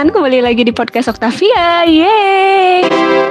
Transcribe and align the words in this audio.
teman-teman, 0.00 0.16
kembali 0.16 0.40
lagi 0.40 0.62
di 0.64 0.72
podcast 0.72 1.12
Octavia. 1.12 1.84
Yeay! 1.84 3.29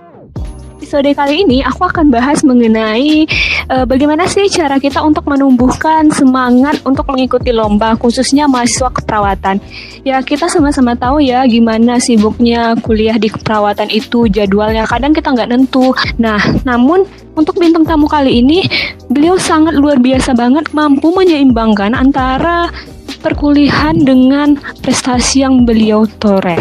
Episode 0.90 1.14
kali 1.14 1.46
ini 1.46 1.62
aku 1.62 1.86
akan 1.86 2.10
bahas 2.10 2.42
mengenai 2.42 3.30
uh, 3.70 3.86
bagaimana 3.86 4.26
sih 4.26 4.50
cara 4.50 4.82
kita 4.82 5.06
untuk 5.06 5.22
menumbuhkan 5.30 6.10
semangat 6.10 6.82
untuk 6.82 7.06
mengikuti 7.14 7.54
lomba, 7.54 7.94
khususnya 7.94 8.50
mahasiswa 8.50 8.90
keperawatan. 8.98 9.62
Ya 10.02 10.18
kita 10.26 10.50
sama-sama 10.50 10.98
tahu 10.98 11.22
ya 11.22 11.46
gimana 11.46 12.02
sibuknya 12.02 12.74
kuliah 12.82 13.22
di 13.22 13.30
keperawatan 13.30 13.94
itu 13.94 14.26
jadwalnya. 14.34 14.90
Kadang 14.90 15.14
kita 15.14 15.30
nggak 15.30 15.54
nentu. 15.54 15.94
Nah, 16.18 16.42
namun 16.66 17.06
untuk 17.38 17.62
bintang 17.62 17.86
tamu 17.86 18.10
kali 18.10 18.42
ini 18.42 18.66
beliau 19.14 19.38
sangat 19.38 19.78
luar 19.78 20.02
biasa 20.02 20.34
banget 20.34 20.74
mampu 20.74 21.14
menyeimbangkan 21.14 21.94
antara 21.94 22.74
perkuliahan 23.22 23.94
dengan 23.94 24.58
prestasi 24.82 25.46
yang 25.46 25.70
beliau 25.70 26.10
toreh. 26.18 26.58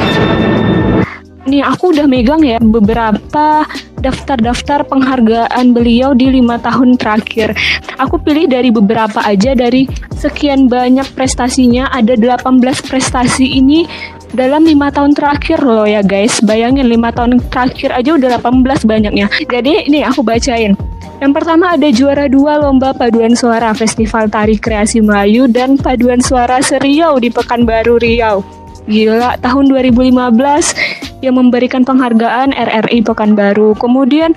Nih 1.48 1.64
aku 1.64 1.96
udah 1.96 2.04
megang 2.04 2.44
ya 2.44 2.60
beberapa 2.60 3.64
daftar-daftar 4.00 4.86
penghargaan 4.86 5.74
beliau 5.74 6.14
di 6.14 6.30
lima 6.30 6.58
tahun 6.58 6.98
terakhir. 6.98 7.54
Aku 7.98 8.18
pilih 8.22 8.46
dari 8.46 8.70
beberapa 8.70 9.18
aja 9.22 9.54
dari 9.54 9.90
sekian 10.14 10.70
banyak 10.70 11.06
prestasinya 11.14 11.90
ada 11.90 12.14
18 12.14 12.62
prestasi 12.86 13.58
ini 13.58 13.86
dalam 14.34 14.66
lima 14.66 14.92
tahun 14.92 15.14
terakhir 15.16 15.62
loh 15.62 15.86
ya 15.86 16.04
guys. 16.04 16.38
Bayangin 16.44 16.86
lima 16.86 17.10
tahun 17.10 17.42
terakhir 17.50 17.94
aja 17.94 18.14
udah 18.14 18.38
18 18.38 18.86
banyaknya. 18.86 19.26
Jadi 19.50 19.88
ini 19.90 20.04
aku 20.04 20.22
bacain. 20.22 20.78
Yang 21.18 21.32
pertama 21.34 21.74
ada 21.74 21.88
juara 21.90 22.30
dua 22.30 22.62
lomba 22.62 22.94
paduan 22.94 23.34
suara 23.34 23.74
Festival 23.74 24.30
Tari 24.30 24.54
Kreasi 24.54 25.02
Melayu 25.02 25.50
dan 25.50 25.74
paduan 25.74 26.22
suara 26.22 26.62
Seriau 26.62 27.18
di 27.18 27.26
Pekanbaru 27.26 27.98
Riau. 27.98 28.46
Gila, 28.86 29.36
tahun 29.42 29.68
2015 29.68 31.07
yang 31.24 31.38
memberikan 31.38 31.82
penghargaan 31.82 32.54
RRI 32.54 33.02
Pekanbaru. 33.02 33.74
Kemudian 33.78 34.34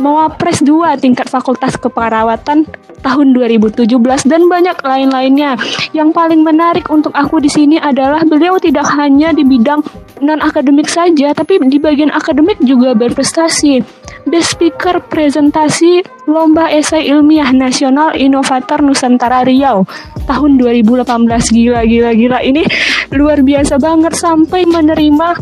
Mawapres 0.00 0.64
2 0.64 0.96
tingkat 1.04 1.28
fakultas 1.28 1.76
keperawatan 1.76 2.64
tahun 3.04 3.26
2017 3.36 3.92
dan 4.24 4.48
banyak 4.48 4.78
lain-lainnya. 4.80 5.60
Yang 5.92 6.16
paling 6.16 6.40
menarik 6.40 6.88
untuk 6.88 7.12
aku 7.12 7.44
di 7.44 7.52
sini 7.52 7.76
adalah 7.76 8.24
beliau 8.24 8.56
tidak 8.56 8.88
hanya 8.96 9.36
di 9.36 9.44
bidang 9.44 9.84
non 10.24 10.40
akademik 10.40 10.88
saja, 10.88 11.34
tapi 11.36 11.60
di 11.68 11.76
bagian 11.76 12.08
akademik 12.14 12.56
juga 12.64 12.96
berprestasi. 12.96 14.01
Best 14.26 14.54
Speaker 14.58 15.02
presentasi 15.10 16.06
Lomba 16.30 16.70
Esai 16.70 17.10
Ilmiah 17.10 17.50
Nasional 17.50 18.14
Inovator 18.14 18.78
Nusantara 18.82 19.42
Riau 19.42 19.82
tahun 20.30 20.58
2018 20.62 21.02
gila 21.50 21.82
gila 21.82 22.10
gila 22.14 22.38
ini 22.46 22.62
luar 23.10 23.42
biasa 23.42 23.82
banget 23.82 24.14
sampai 24.14 24.62
menerima 24.62 25.34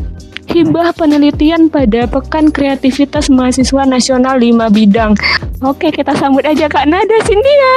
hibah 0.50 0.90
penelitian 0.98 1.70
pada 1.70 2.10
Pekan 2.10 2.50
Kreativitas 2.50 3.30
Mahasiswa 3.30 3.86
Nasional 3.86 4.42
5 4.42 4.74
bidang. 4.74 5.14
Oke, 5.62 5.94
kita 5.94 6.10
sambut 6.18 6.42
aja 6.42 6.66
Kak 6.66 6.90
Nada 6.90 7.18
Cynthia. 7.22 7.74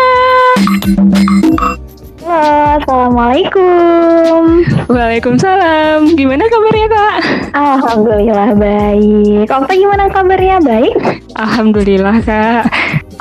Halo, 2.23 2.79
Assalamualaikum. 2.79 4.63
Waalaikumsalam. 4.87 6.15
Gimana 6.15 6.47
kabarnya 6.47 6.87
Kak? 6.87 7.15
Alhamdulillah 7.51 8.55
baik. 8.55 9.51
Kak 9.51 9.67
gimana 9.67 10.07
kabarnya? 10.07 10.63
Baik? 10.63 10.95
Alhamdulillah 11.35 12.23
Kak. 12.23 12.63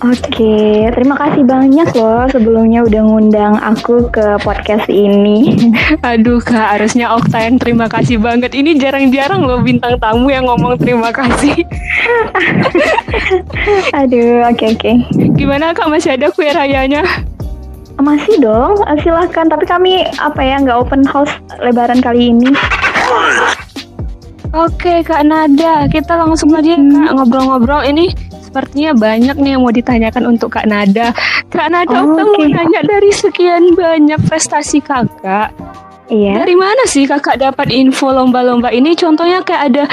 Oke, 0.06 0.86
terima 0.94 1.18
kasih 1.18 1.42
banyak 1.42 1.90
loh 1.98 2.30
sebelumnya 2.30 2.86
udah 2.86 3.02
ngundang 3.02 3.58
aku 3.58 4.06
ke 4.06 4.38
podcast 4.38 4.86
ini. 4.86 5.50
Aduh 6.06 6.38
Kak, 6.38 6.78
harusnya 6.78 7.10
Okta 7.10 7.42
yang 7.42 7.58
terima 7.58 7.90
kasih 7.90 8.22
banget. 8.22 8.54
Ini 8.54 8.78
jarang-jarang 8.78 9.42
loh 9.42 9.66
bintang 9.66 9.98
tamu 9.98 10.30
yang 10.30 10.46
ngomong 10.46 10.78
terima 10.78 11.10
kasih. 11.10 11.58
Aduh, 13.98 14.46
oke 14.46 14.62
okay, 14.62 14.78
oke. 14.78 14.78
Okay. 14.78 14.94
Gimana 15.34 15.74
Kak, 15.74 15.90
masih 15.90 16.14
ada 16.14 16.30
kue 16.30 16.46
rayanya? 16.46 17.02
Masih 18.02 18.42
dong, 18.42 18.82
eh, 18.82 18.98
silahkan. 18.98 19.46
Tapi 19.46 19.62
kami 19.62 20.02
apa 20.18 20.42
ya 20.42 20.58
nggak 20.58 20.74
open 20.74 21.06
house 21.06 21.30
Lebaran 21.62 22.02
kali 22.02 22.34
ini. 22.34 22.50
Oke 24.52 25.00
Kak 25.00 25.24
Nada, 25.24 25.88
kita 25.88 26.12
langsung 26.18 26.52
aja 26.52 26.76
hmm. 26.76 27.08
Kak 27.08 27.12
ngobrol-ngobrol 27.16 27.88
ini 27.88 28.12
sepertinya 28.44 28.92
banyak 28.92 29.40
nih 29.40 29.56
yang 29.56 29.64
mau 29.64 29.72
ditanyakan 29.72 30.36
untuk 30.36 30.52
Kak 30.52 30.68
Nada. 30.68 31.16
Kak 31.48 31.72
Nada, 31.72 32.04
oh, 32.04 32.20
okay. 32.20 32.52
mau 32.52 32.60
nanya 32.60 32.84
dari 32.84 33.08
sekian 33.16 33.72
banyak 33.72 34.20
prestasi 34.28 34.84
kakak, 34.84 35.56
Iya. 36.12 36.44
Dari 36.44 36.52
mana 36.52 36.84
sih 36.84 37.08
kakak 37.08 37.40
dapat 37.40 37.72
info 37.72 38.12
lomba-lomba 38.12 38.68
ini? 38.68 38.92
Contohnya 38.92 39.40
kayak 39.40 39.62
ada 39.72 39.84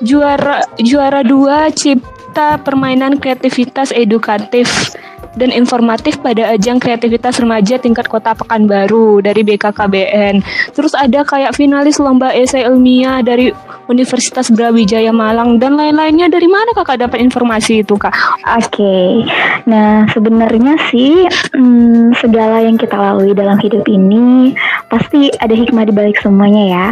juara 0.00 0.64
juara 0.80 1.20
dua 1.20 1.68
cipta 1.68 2.56
permainan 2.64 3.20
kreativitas 3.20 3.92
edukatif 3.92 4.96
dan 5.36 5.52
informatif 5.52 6.18
pada 6.24 6.56
ajang 6.56 6.80
kreativitas 6.80 7.38
remaja 7.38 7.76
tingkat 7.76 8.08
kota 8.08 8.32
Pekanbaru 8.32 9.20
dari 9.20 9.44
BKKBN. 9.44 10.40
Terus 10.72 10.96
ada 10.96 11.22
kayak 11.22 11.52
finalis 11.54 12.00
lomba 12.00 12.32
esai 12.32 12.64
ilmiah 12.64 13.20
dari 13.20 13.52
Universitas 13.86 14.50
Brawijaya 14.50 15.12
Malang 15.12 15.60
dan 15.60 15.76
lain-lainnya. 15.76 16.26
Dari 16.32 16.48
mana 16.48 16.72
kakak 16.72 17.06
dapat 17.06 17.22
informasi 17.22 17.84
itu 17.86 17.94
kak? 17.94 18.10
Oke, 18.56 18.80
okay. 18.80 19.08
nah 19.68 20.08
sebenarnya 20.10 20.74
sih 20.90 21.28
hmm, 21.54 22.16
segala 22.18 22.64
yang 22.64 22.80
kita 22.80 22.96
lalui 22.96 23.36
dalam 23.36 23.60
hidup 23.60 23.86
ini 23.86 24.56
pasti 24.90 25.30
ada 25.38 25.52
hikmah 25.52 25.86
di 25.86 25.92
balik 25.94 26.18
semuanya 26.18 26.64
ya. 26.66 26.88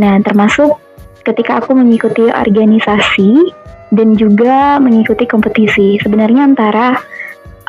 Nah 0.00 0.18
termasuk 0.24 0.80
ketika 1.22 1.60
aku 1.62 1.76
mengikuti 1.76 2.30
organisasi 2.30 3.52
dan 3.94 4.18
juga 4.18 4.82
mengikuti 4.82 5.26
kompetisi. 5.26 5.98
Sebenarnya 6.02 6.42
antara 6.46 6.98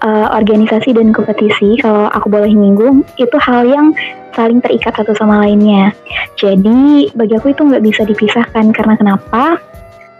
uh, 0.04 0.28
organisasi 0.36 0.94
dan 0.94 1.14
kompetisi 1.14 1.80
kalau 1.82 2.10
aku 2.12 2.28
boleh 2.30 2.52
nyinggung 2.52 3.06
itu 3.18 3.38
hal 3.42 3.66
yang 3.66 3.94
saling 4.38 4.62
terikat 4.62 4.94
satu 4.94 5.18
sama 5.18 5.42
lainnya. 5.42 5.94
Jadi 6.38 7.10
bagi 7.18 7.34
aku 7.34 7.54
itu 7.54 7.62
nggak 7.66 7.84
bisa 7.86 8.02
dipisahkan 8.06 8.70
karena 8.74 8.94
kenapa? 8.98 9.58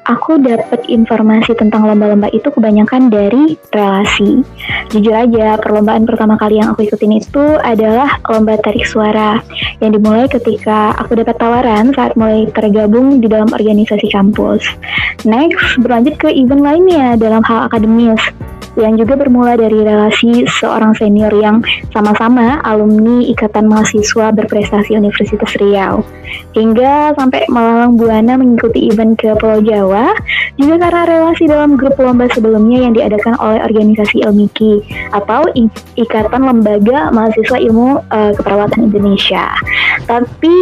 aku 0.08 0.40
dapat 0.40 0.88
informasi 0.88 1.52
tentang 1.54 1.84
lomba-lomba 1.84 2.32
itu 2.32 2.48
kebanyakan 2.48 3.12
dari 3.12 3.60
relasi. 3.76 4.42
Jujur 4.90 5.14
aja, 5.14 5.60
perlombaan 5.60 6.08
pertama 6.08 6.40
kali 6.40 6.64
yang 6.64 6.72
aku 6.72 6.88
ikutin 6.88 7.20
itu 7.20 7.46
adalah 7.60 8.18
lomba 8.32 8.56
tarik 8.64 8.88
suara 8.88 9.44
yang 9.84 9.92
dimulai 9.94 10.32
ketika 10.32 10.96
aku 10.96 11.20
dapat 11.20 11.36
tawaran 11.36 11.92
saat 11.92 12.16
mulai 12.16 12.48
tergabung 12.56 13.20
di 13.20 13.28
dalam 13.28 13.52
organisasi 13.52 14.08
kampus. 14.10 14.64
Next, 15.28 15.76
berlanjut 15.84 16.16
ke 16.18 16.32
event 16.32 16.64
lainnya 16.64 17.20
dalam 17.20 17.44
hal 17.44 17.68
akademis 17.68 18.24
yang 18.78 18.94
juga 18.96 19.18
bermula 19.18 19.58
dari 19.58 19.82
relasi 19.82 20.46
seorang 20.46 20.94
senior 20.94 21.34
yang 21.34 21.66
sama-sama 21.90 22.62
alumni 22.62 23.26
Ikatan 23.26 23.66
Mahasiswa 23.66 24.30
Berprestasi 24.32 24.94
Universitas 24.94 25.50
Riau. 25.58 26.06
Hingga 26.54 27.18
sampai 27.18 27.48
melalang 27.50 27.98
buana 27.98 28.38
mengikuti 28.38 28.92
event 28.92 29.18
ke 29.18 29.34
Pulau 29.40 29.64
Jawa 29.64 30.14
juga 30.60 30.76
karena 30.88 31.04
relasi 31.10 31.50
dalam 31.50 31.74
grup 31.74 31.98
lomba 31.98 32.30
sebelumnya 32.30 32.86
yang 32.86 32.94
diadakan 32.94 33.34
oleh 33.42 33.62
organisasi 33.66 34.22
Ilmiki 34.22 34.86
atau 35.14 35.50
Ikatan 35.98 36.46
Lembaga 36.46 37.10
Mahasiswa 37.10 37.58
Ilmu 37.58 38.02
uh, 38.02 38.32
Keperawatan 38.38 38.94
Indonesia. 38.94 39.50
Tapi 40.06 40.58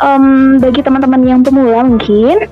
um, 0.00 0.56
bagi 0.62 0.80
teman-teman 0.80 1.22
yang 1.26 1.40
pemula 1.44 1.84
mungkin 1.84 2.48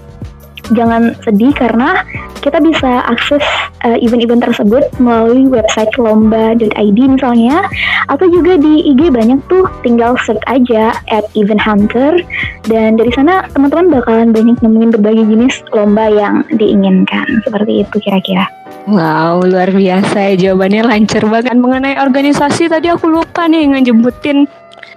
jangan 0.77 1.17
sedih 1.25 1.53
karena 1.57 2.05
kita 2.45 2.61
bisa 2.61 3.03
akses 3.09 3.43
event 3.85 4.19
event-event 4.19 4.43
tersebut 4.51 4.85
melalui 4.99 5.47
website 5.47 5.95
lomba.id 5.95 6.99
misalnya 6.99 7.63
atau 8.11 8.27
juga 8.27 8.59
di 8.59 8.83
IG 8.91 9.15
banyak 9.15 9.39
tuh 9.47 9.71
tinggal 9.87 10.19
search 10.19 10.43
aja 10.51 10.91
at 11.15 11.25
event 11.39 11.63
hunter 11.63 12.19
dan 12.67 12.99
dari 12.99 13.15
sana 13.15 13.47
teman-teman 13.55 13.95
bakalan 13.95 14.35
banyak 14.35 14.59
nemuin 14.59 14.91
berbagai 14.99 15.25
jenis 15.31 15.55
lomba 15.71 16.11
yang 16.11 16.43
diinginkan 16.51 17.27
seperti 17.47 17.87
itu 17.87 17.97
kira-kira. 18.03 18.51
Wow, 18.89 19.45
luar 19.45 19.71
biasa 19.71 20.33
ya 20.33 20.51
jawabannya 20.51 20.83
lancar 20.83 21.23
banget 21.29 21.55
mengenai 21.55 22.01
organisasi 22.01 22.73
tadi 22.73 22.89
aku 22.91 23.07
lupa 23.07 23.47
nih 23.47 23.77
ngejemputin 23.77 24.49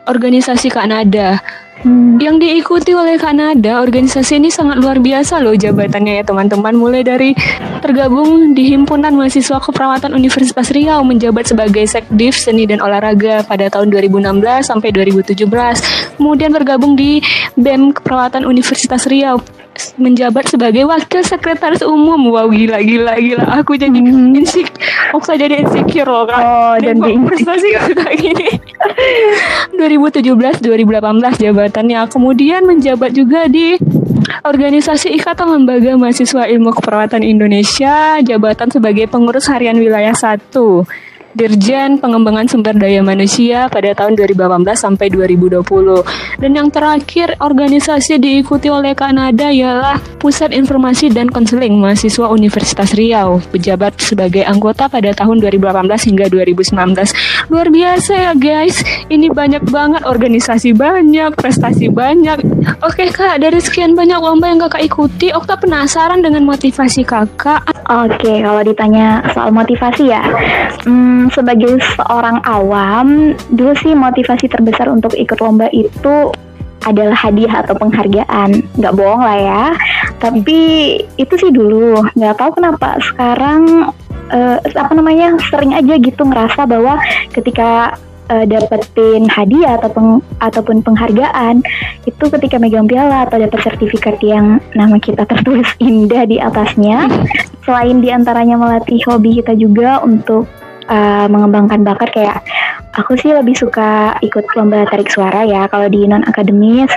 organisasi 0.10 0.72
Kak 0.72 0.88
Nada 0.90 1.38
Hmm. 1.71 1.71
Yang 2.22 2.36
diikuti 2.46 2.94
oleh 2.94 3.18
Kanada, 3.18 3.82
organisasi 3.82 4.38
ini 4.38 4.54
sangat 4.54 4.78
luar 4.78 5.02
biasa 5.02 5.42
loh 5.42 5.58
jabatannya 5.58 6.22
ya 6.22 6.24
teman-teman. 6.28 6.78
Mulai 6.78 7.02
dari 7.02 7.34
tergabung 7.82 8.54
di 8.54 8.70
Himpunan 8.70 9.18
Mahasiswa 9.18 9.58
Keperawatan 9.58 10.14
Universitas 10.14 10.70
Riau 10.70 11.02
menjabat 11.02 11.50
sebagai 11.50 11.82
Sekdiv 11.90 12.38
Seni 12.38 12.70
dan 12.70 12.86
Olahraga 12.86 13.42
pada 13.50 13.66
tahun 13.74 13.90
2016 13.90 14.22
sampai 14.62 14.94
2017. 14.94 16.22
Kemudian 16.22 16.54
bergabung 16.54 16.94
di 16.94 17.18
BEM 17.58 17.98
Keperawatan 17.98 18.46
Universitas 18.46 19.10
Riau 19.10 19.42
menjabat 19.98 20.52
sebagai 20.52 20.84
wakil 20.86 21.24
sekretaris 21.24 21.82
umum. 21.82 22.20
Wow 22.30 22.52
gila 22.52 22.84
gila 22.84 23.18
gila. 23.18 23.46
Aku 23.64 23.80
jadi 23.80 23.96
hmm. 23.96 24.38
insecure. 24.38 24.78
Aku 25.16 25.34
jadi 25.34 25.64
insecure 25.64 26.08
loh 26.08 26.28
kan. 26.28 26.42
Oh, 26.44 26.76
dan, 26.78 27.00
dan 27.00 27.26
prestasi 27.26 27.68
kayak 27.98 28.16
gini. 28.20 28.50
2017 29.80 30.62
2018 30.62 31.42
jabatannya. 31.72 32.04
Kemudian 32.12 32.68
menjabat 32.68 33.16
juga 33.16 33.48
di 33.48 33.80
Organisasi 34.44 35.16
Ikatan 35.16 35.48
Lembaga 35.48 35.96
Mahasiswa 35.96 36.44
Ilmu 36.52 36.76
Keperawatan 36.76 37.24
Indonesia, 37.24 38.20
jabatan 38.20 38.68
sebagai 38.68 39.08
pengurus 39.08 39.48
harian 39.48 39.80
wilayah 39.80 40.12
1. 40.12 40.52
Dirjen 41.32 41.96
Pengembangan 42.04 42.44
Sumber 42.52 42.76
Daya 42.76 43.00
Manusia 43.00 43.72
pada 43.72 43.96
tahun 43.96 44.20
2018 44.20 44.76
sampai 44.76 45.08
2020. 45.08 45.64
Dan 46.44 46.52
yang 46.52 46.68
terakhir, 46.68 47.40
organisasi 47.40 48.20
diikuti 48.20 48.68
oleh 48.68 48.92
Kanada 48.92 49.48
ialah 49.48 49.96
Pusat 50.20 50.52
Informasi 50.52 51.08
dan 51.08 51.32
Konseling 51.32 51.80
Mahasiswa 51.80 52.28
Universitas 52.28 52.92
Riau, 52.92 53.40
pejabat 53.48 53.96
sebagai 54.04 54.44
anggota 54.44 54.92
pada 54.92 55.16
tahun 55.16 55.40
2018 55.40 56.08
hingga 56.12 56.26
2019. 56.28 57.41
Luar 57.52 57.68
biasa 57.68 58.16
ya 58.16 58.32
guys, 58.32 58.80
ini 59.12 59.28
banyak 59.28 59.68
banget 59.68 60.08
organisasi 60.08 60.72
banyak, 60.72 61.36
prestasi 61.36 61.92
banyak. 61.92 62.40
Oke 62.80 63.12
kak, 63.12 63.44
dari 63.44 63.60
sekian 63.60 63.92
banyak 63.92 64.24
lomba 64.24 64.48
yang 64.48 64.64
kakak 64.64 64.88
ikuti, 64.88 65.36
Okta 65.36 65.60
penasaran 65.60 66.24
dengan 66.24 66.48
motivasi 66.48 67.04
kakak. 67.04 67.60
Oke, 67.92 68.40
kalau 68.40 68.64
ditanya 68.64 69.20
soal 69.36 69.52
motivasi 69.52 70.16
ya, 70.16 70.24
hmm, 70.88 71.28
sebagai 71.36 71.76
seorang 72.00 72.40
awam, 72.48 73.36
dulu 73.52 73.76
sih 73.84 73.92
motivasi 74.00 74.48
terbesar 74.48 74.88
untuk 74.88 75.12
ikut 75.12 75.36
lomba 75.44 75.68
itu 75.76 76.32
adalah 76.88 77.20
hadiah 77.20 77.68
atau 77.68 77.76
penghargaan. 77.78 78.64
Nggak 78.80 78.96
bohong 78.96 79.22
lah 79.28 79.38
ya. 79.38 79.66
Tapi 80.24 80.60
itu 81.20 81.34
sih 81.36 81.52
dulu. 81.54 82.00
Nggak 82.16 82.40
tahu 82.40 82.58
kenapa 82.58 82.98
sekarang 83.12 83.92
uh, 84.32 84.58
apa 84.64 84.94
namanya 84.96 85.36
sering 85.52 85.76
aja 85.76 86.00
gitu 86.00 86.24
ngerasa 86.24 86.64
bahwa 86.66 86.98
ketika 87.36 88.00
uh, 88.32 88.46
dapetin 88.48 89.28
hadiah 89.28 89.78
atau 89.78 89.90
peng, 89.92 90.10
ataupun 90.40 90.80
penghargaan 90.82 91.62
itu 92.08 92.26
ketika 92.40 92.58
megang 92.58 92.88
piala 92.88 93.28
atau 93.28 93.38
dapat 93.38 93.60
sertifikat 93.62 94.18
yang 94.24 94.64
nama 94.74 94.98
kita 94.98 95.28
tertulis 95.28 95.68
indah 95.84 96.24
di 96.26 96.40
atasnya 96.40 97.12
selain 97.68 98.00
di 98.00 98.10
antaranya 98.10 98.58
melatih 98.58 99.04
hobi 99.06 99.44
kita 99.44 99.54
juga 99.54 100.02
untuk 100.02 100.48
uh, 100.90 101.28
mengembangkan 101.30 101.84
bakat 101.86 102.10
kayak 102.16 102.40
aku 102.96 103.16
sih 103.20 103.32
lebih 103.32 103.56
suka 103.56 104.18
ikut 104.20 104.44
lomba 104.58 104.88
tarik 104.90 105.12
suara 105.12 105.48
ya 105.48 105.68
kalau 105.72 105.88
di 105.88 106.04
non 106.08 106.26
akademis. 106.28 106.92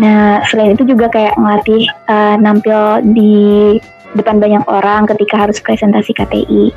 Nah 0.00 0.42
selain 0.48 0.74
itu 0.74 0.86
juga 0.88 1.10
kayak 1.10 1.36
ngelatih 1.38 1.84
uh, 2.10 2.36
nampil 2.38 3.02
di 3.14 3.76
depan 4.14 4.40
banyak 4.40 4.64
orang 4.68 5.08
ketika 5.08 5.48
harus 5.48 5.58
presentasi 5.60 6.12
KTI. 6.12 6.72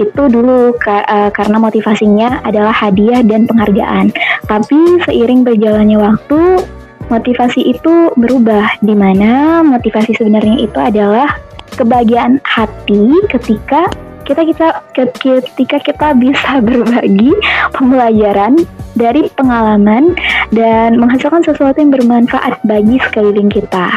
Itu 0.00 0.22
dulu 0.28 0.76
ka, 0.80 1.04
uh, 1.04 1.30
karena 1.32 1.60
motivasinya 1.60 2.44
adalah 2.44 2.72
hadiah 2.72 3.20
dan 3.24 3.44
penghargaan. 3.44 4.12
Tapi 4.48 5.04
seiring 5.04 5.44
berjalannya 5.44 5.98
waktu, 6.00 6.64
motivasi 7.10 7.74
itu 7.74 8.14
berubah 8.14 8.80
di 8.80 8.94
mana 8.94 9.60
motivasi 9.66 10.14
sebenarnya 10.16 10.56
itu 10.62 10.78
adalah 10.78 11.36
kebahagiaan 11.74 12.38
hati 12.46 13.18
ketika 13.30 13.90
kita 14.24 14.42
kita 14.46 14.66
ketika 14.94 15.78
kita 15.80 16.08
bisa 16.16 16.60
berbagi 16.60 17.32
pembelajaran 17.74 18.60
dari 18.98 19.30
pengalaman 19.38 20.14
dan 20.50 20.98
menghasilkan 20.98 21.46
sesuatu 21.46 21.78
yang 21.78 21.94
bermanfaat 21.94 22.58
bagi 22.66 22.98
sekeliling 23.00 23.48
kita. 23.48 23.88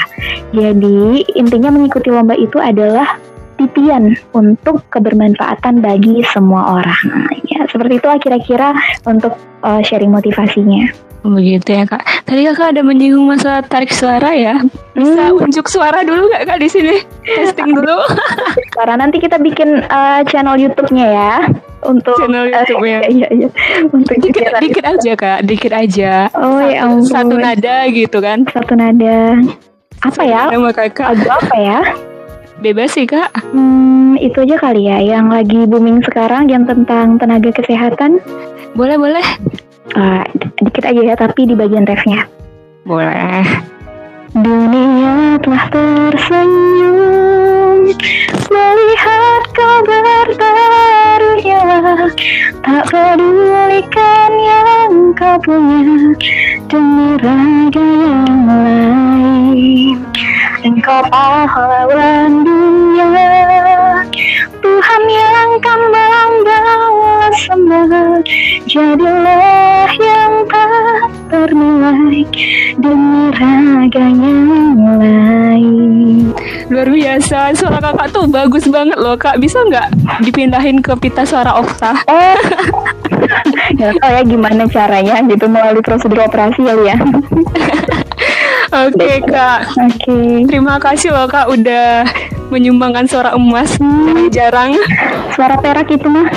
Jadi 0.53 1.25
intinya 1.33 1.73
mengikuti 1.73 2.13
lomba 2.13 2.37
itu 2.37 2.61
adalah 2.61 3.17
titian 3.57 4.17
untuk 4.33 4.81
kebermanfaatan 4.89 5.81
bagi 5.81 6.25
semua 6.33 6.81
orang. 6.81 7.29
Ya, 7.47 7.65
seperti 7.69 8.01
itu 8.01 8.07
kira-kira 8.21 8.73
untuk 9.05 9.37
uh, 9.61 9.81
sharing 9.85 10.09
motivasinya. 10.09 11.12
Begitu 11.23 11.69
ya 11.71 11.83
kak. 11.87 12.03
Tadi 12.27 12.43
kakak 12.51 12.75
ada 12.75 12.81
menyinggung 12.83 13.31
masalah 13.31 13.63
tarik 13.63 13.95
suara 13.95 14.35
ya. 14.35 14.59
Bisa 14.91 15.31
hmm. 15.31 15.43
unjuk 15.47 15.71
suara 15.71 16.03
dulu 16.03 16.27
nggak 16.27 16.43
kak 16.51 16.59
di 16.59 16.67
sini? 16.67 16.95
Testing 17.23 17.71
dulu. 17.79 18.03
Suara 18.75 18.99
nanti 18.99 19.23
kita 19.23 19.39
bikin 19.39 19.87
uh, 19.87 20.21
channel 20.27 20.59
YouTube-nya 20.59 21.07
ya 21.07 21.33
untuk 21.87 22.15
channel 22.19 22.51
YouTube 22.51 22.83
ya. 22.83 22.99
Iya 23.13 23.27
iya. 23.31 23.49
Untuk 23.91 24.15
dikit, 24.19 24.51
dikit 24.59 24.83
aja 24.83 25.11
kak, 25.15 25.39
dikit 25.47 25.71
aja. 25.71 26.27
Oh 26.35 26.59
ya 26.59 26.87
ampun. 26.87 27.07
Satu 27.07 27.35
nada 27.39 27.87
gitu 27.87 28.17
kan? 28.19 28.43
Satu 28.51 28.73
nada. 28.75 29.39
Apa 30.03 30.21
ya? 30.27 30.51
Nama 30.51 30.71
kakak. 30.75 31.07
Lagu 31.07 31.27
apa 31.31 31.55
ya? 31.55 31.79
Bebas 32.59 32.95
sih 32.95 33.07
kak. 33.07 33.31
Hmm, 33.55 34.19
itu 34.19 34.43
aja 34.43 34.59
kali 34.59 34.91
ya 34.91 34.99
yang 34.99 35.31
lagi 35.31 35.63
booming 35.67 36.03
sekarang 36.03 36.51
yang 36.51 36.67
tentang 36.67 37.15
tenaga 37.15 37.51
kesehatan. 37.55 38.19
Boleh 38.75 38.99
boleh. 38.99 39.25
Uh, 39.91 40.23
dikit 40.63 40.87
aja 40.87 41.01
ya, 41.03 41.15
tapi 41.19 41.43
di 41.43 41.59
bagian 41.59 41.83
refnya. 41.83 42.23
Boleh. 42.87 43.43
Dunia 44.31 45.37
telah 45.43 45.65
tersenyum 45.69 47.13
melihat 48.49 49.43
kau 49.53 49.77
bertaruhnya 49.85 51.61
tak 52.65 52.83
pedulikan 52.89 54.31
yang 54.39 55.13
kau 55.13 55.37
punya 55.43 56.17
demi 56.71 57.13
raga 57.21 57.83
yang 57.83 58.47
lain. 58.49 60.01
Engkau 60.63 61.03
pahlawan 61.11 62.47
dunia 62.47 63.05
Tuhan 64.63 65.03
yang 65.11 65.51
kan 65.59 65.81
membawa 65.91 67.27
semua 67.35 68.23
Jadilah 68.63 69.91
yang 69.99 70.47
tak 70.47 71.11
ternilai 71.27 72.23
Demi 72.79 73.27
raga 73.35 74.05
yang 74.07 74.79
lain 75.03 76.31
Luar 76.71 76.87
biasa, 76.87 77.51
suara 77.59 77.83
kakak 77.83 78.15
tuh 78.15 78.23
bagus 78.31 78.63
banget 78.71 78.95
loh 78.95 79.19
kak 79.19 79.35
Bisa 79.43 79.59
nggak 79.67 79.91
dipindahin 80.23 80.79
ke 80.79 80.95
pita 80.95 81.27
suara 81.27 81.59
okta? 81.59 81.99
Oh, 82.07 82.39
nggak 83.75 83.99
tahu 83.99 84.11
ya 84.15 84.21
gimana 84.23 84.63
caranya 84.71 85.19
gitu 85.27 85.51
melalui 85.51 85.83
prosedur 85.83 86.23
operasi 86.23 86.63
kali 86.63 86.87
ya 86.87 86.97
Oke 88.73 88.97
okay, 88.97 89.15
kak. 89.21 89.69
Oke. 89.69 90.01
Okay. 90.01 90.49
Terima 90.49 90.81
kasih 90.81 91.13
loh 91.13 91.29
kak 91.29 91.45
udah 91.45 92.09
menyumbangkan 92.53 93.09
suara 93.09 93.33
emas 93.33 93.81
hmm. 93.81 94.29
jarang. 94.29 94.77
Suara 95.33 95.57
perak 95.57 95.89
itu 95.89 96.05
mah. 96.05 96.29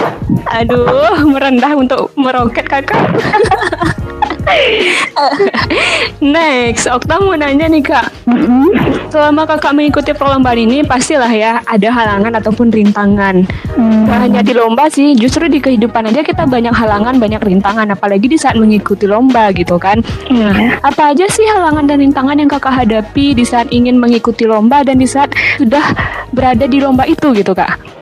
Aduh 0.56 1.20
merendah 1.28 1.76
untuk 1.76 2.08
meroket 2.16 2.64
kakak. 2.64 2.96
Next, 6.34 6.86
Okta 6.86 7.18
mau 7.20 7.34
nanya 7.34 7.66
nih 7.66 7.82
kak. 7.82 8.06
Mm-hmm. 8.26 8.66
Selama 9.10 9.46
kakak 9.48 9.72
mengikuti 9.74 10.12
perlombaan 10.12 10.58
ini, 10.58 10.82
pastilah 10.86 11.30
ya 11.30 11.62
ada 11.66 11.88
halangan 11.90 12.32
ataupun 12.38 12.70
rintangan. 12.70 13.46
Mm. 13.76 14.06
Gak 14.06 14.18
hanya 14.28 14.40
di 14.42 14.52
lomba 14.54 14.86
sih, 14.90 15.14
justru 15.18 15.50
di 15.50 15.58
kehidupan 15.58 16.10
aja 16.10 16.22
kita 16.22 16.46
banyak 16.46 16.74
halangan, 16.74 17.18
banyak 17.18 17.42
rintangan. 17.42 17.90
Apalagi 17.92 18.26
di 18.30 18.38
saat 18.38 18.58
mengikuti 18.58 19.08
lomba 19.08 19.50
gitu 19.54 19.76
kan. 19.80 20.00
Yeah. 20.30 20.52
Nah, 20.52 20.78
apa 20.82 21.12
aja 21.14 21.26
sih 21.26 21.46
halangan 21.46 21.90
dan 21.90 22.02
rintangan 22.02 22.36
yang 22.38 22.50
kakak 22.50 22.74
hadapi 22.86 23.34
di 23.34 23.44
saat 23.44 23.70
ingin 23.74 23.98
mengikuti 23.98 24.46
lomba 24.46 24.86
dan 24.86 24.98
di 25.02 25.08
saat 25.08 25.34
sudah 25.58 25.82
berada 26.30 26.66
di 26.70 26.78
lomba 26.78 27.06
itu 27.08 27.34
gitu 27.34 27.52
kak? 27.54 27.95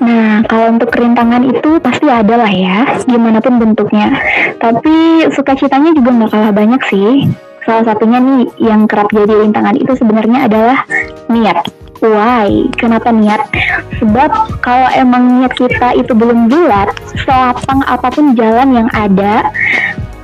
Nah, 0.00 0.42
kalau 0.48 0.76
untuk 0.76 0.90
rintangan 0.94 1.44
itu 1.44 1.76
pasti 1.82 2.06
ada 2.08 2.34
lah 2.40 2.52
ya, 2.52 2.78
gimana 3.04 3.38
pun 3.42 3.60
bentuknya. 3.60 4.16
Tapi 4.56 5.28
sukacitanya 5.32 5.92
juga 5.92 6.10
nggak 6.14 6.30
kalah 6.32 6.52
banyak 6.54 6.82
sih. 6.88 7.28
Salah 7.68 7.84
satunya 7.84 8.18
nih 8.18 8.48
yang 8.58 8.88
kerap 8.88 9.12
jadi 9.12 9.44
rintangan 9.44 9.76
itu 9.76 9.92
sebenarnya 9.96 10.48
adalah 10.48 10.78
niat. 11.28 11.68
Why? 12.00 12.72
Kenapa 12.80 13.12
niat? 13.12 13.44
Sebab 14.00 14.60
kalau 14.64 14.88
emang 14.96 15.40
niat 15.40 15.52
kita 15.52 15.92
itu 15.92 16.16
belum 16.16 16.48
bulat, 16.48 16.88
selapang 17.28 17.84
apa 17.84 18.08
pun 18.08 18.32
jalan 18.32 18.72
yang 18.72 18.88
ada, 18.96 19.44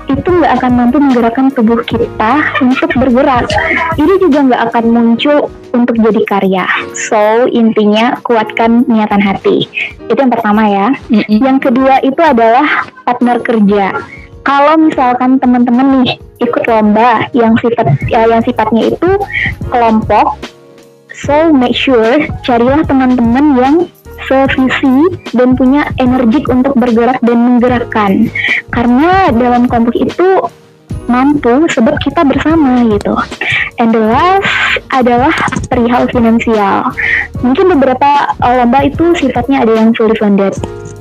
itu 0.06 0.28
nggak 0.30 0.52
akan 0.62 0.72
mampu 0.78 0.96
menggerakkan 1.02 1.50
tubuh 1.50 1.82
kita 1.82 2.54
untuk 2.62 2.90
bergerak. 2.94 3.50
Ini 3.98 4.14
juga 4.22 4.38
nggak 4.46 4.62
akan 4.70 4.84
muncul 4.94 5.50
untuk 5.74 5.98
jadi 5.98 6.22
karya. 6.26 6.66
So 6.94 7.50
intinya 7.50 8.18
kuatkan 8.22 8.86
niatan 8.86 9.20
hati. 9.20 9.66
Itu 10.06 10.18
yang 10.18 10.32
pertama 10.32 10.66
ya. 10.70 10.88
Mm 11.10 11.22
-hmm. 11.22 11.38
Yang 11.42 11.58
kedua 11.70 11.94
itu 12.06 12.20
adalah 12.22 12.86
partner 13.02 13.38
kerja. 13.42 13.86
kalau 14.46 14.78
misalkan 14.78 15.42
teman-teman 15.42 16.06
nih 16.06 16.22
ikut 16.38 16.70
lomba 16.70 17.26
yang 17.34 17.58
sifat 17.58 17.98
ya, 18.06 18.30
yang 18.30 18.38
sifatnya 18.46 18.94
itu 18.94 19.10
kelompok, 19.74 20.38
so 21.10 21.50
make 21.50 21.74
sure 21.74 22.22
carilah 22.46 22.86
teman-teman 22.86 23.58
yang 23.58 23.74
sevisi 24.26 25.16
dan 25.32 25.54
punya 25.54 25.88
energik 25.98 26.46
untuk 26.50 26.74
bergerak 26.76 27.18
dan 27.22 27.38
menggerakkan. 27.38 28.28
Karena 28.70 29.30
dalam 29.32 29.70
kelompok 29.70 29.96
itu 29.96 30.28
mampu 31.06 31.66
sebab 31.70 31.96
kita 32.02 32.26
bersama 32.26 32.82
gitu. 32.90 33.14
And 33.78 33.94
the 33.94 34.02
last 34.02 34.46
adalah 34.90 35.32
perihal 35.70 36.10
finansial. 36.10 36.90
Mungkin 37.42 37.70
beberapa 37.78 38.34
lomba 38.42 38.86
itu 38.86 39.14
sifatnya 39.14 39.62
ada 39.62 39.72
yang 39.78 39.94
fully 39.94 40.14
funded 40.18 40.54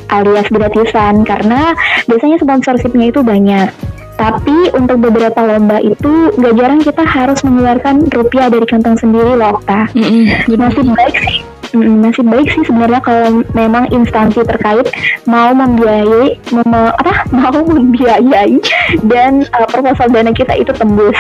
alias 0.05 0.45
gratisan 0.53 1.25
karena 1.25 1.73
biasanya 2.05 2.37
sponsorshipnya 2.37 3.09
itu 3.09 3.25
banyak. 3.25 3.73
Tapi 4.15 4.71
untuk 4.71 5.03
beberapa 5.03 5.43
lomba 5.43 5.83
itu 5.83 6.31
gak 6.39 6.55
jarang 6.55 6.79
kita 6.79 7.03
harus 7.03 7.43
mengeluarkan 7.43 8.07
rupiah 8.07 8.47
dari 8.47 8.63
kantong 8.63 8.95
sendiri 8.95 9.35
loh, 9.35 9.59
Okta. 9.59 9.91
Mm 9.91 10.07
-hmm. 10.07 10.55
Nasib 10.55 10.87
baik 10.95 11.17
sih 11.19 11.54
Mm, 11.75 12.07
masih 12.07 12.23
baik 12.23 12.47
sih 12.55 12.63
sebenarnya 12.63 13.03
kalau 13.03 13.43
memang 13.51 13.91
instansi 13.91 14.39
terkait 14.47 14.87
mau 15.27 15.51
membiayai 15.51 16.39
mem 16.55 16.71
apa? 16.71 17.13
Mau 17.35 17.51
membiayai 17.51 18.57
dan 19.05 19.43
uh, 19.51 19.67
proposal 19.67 20.07
dana 20.07 20.31
kita 20.31 20.55
itu 20.55 20.71
tembus. 20.71 21.17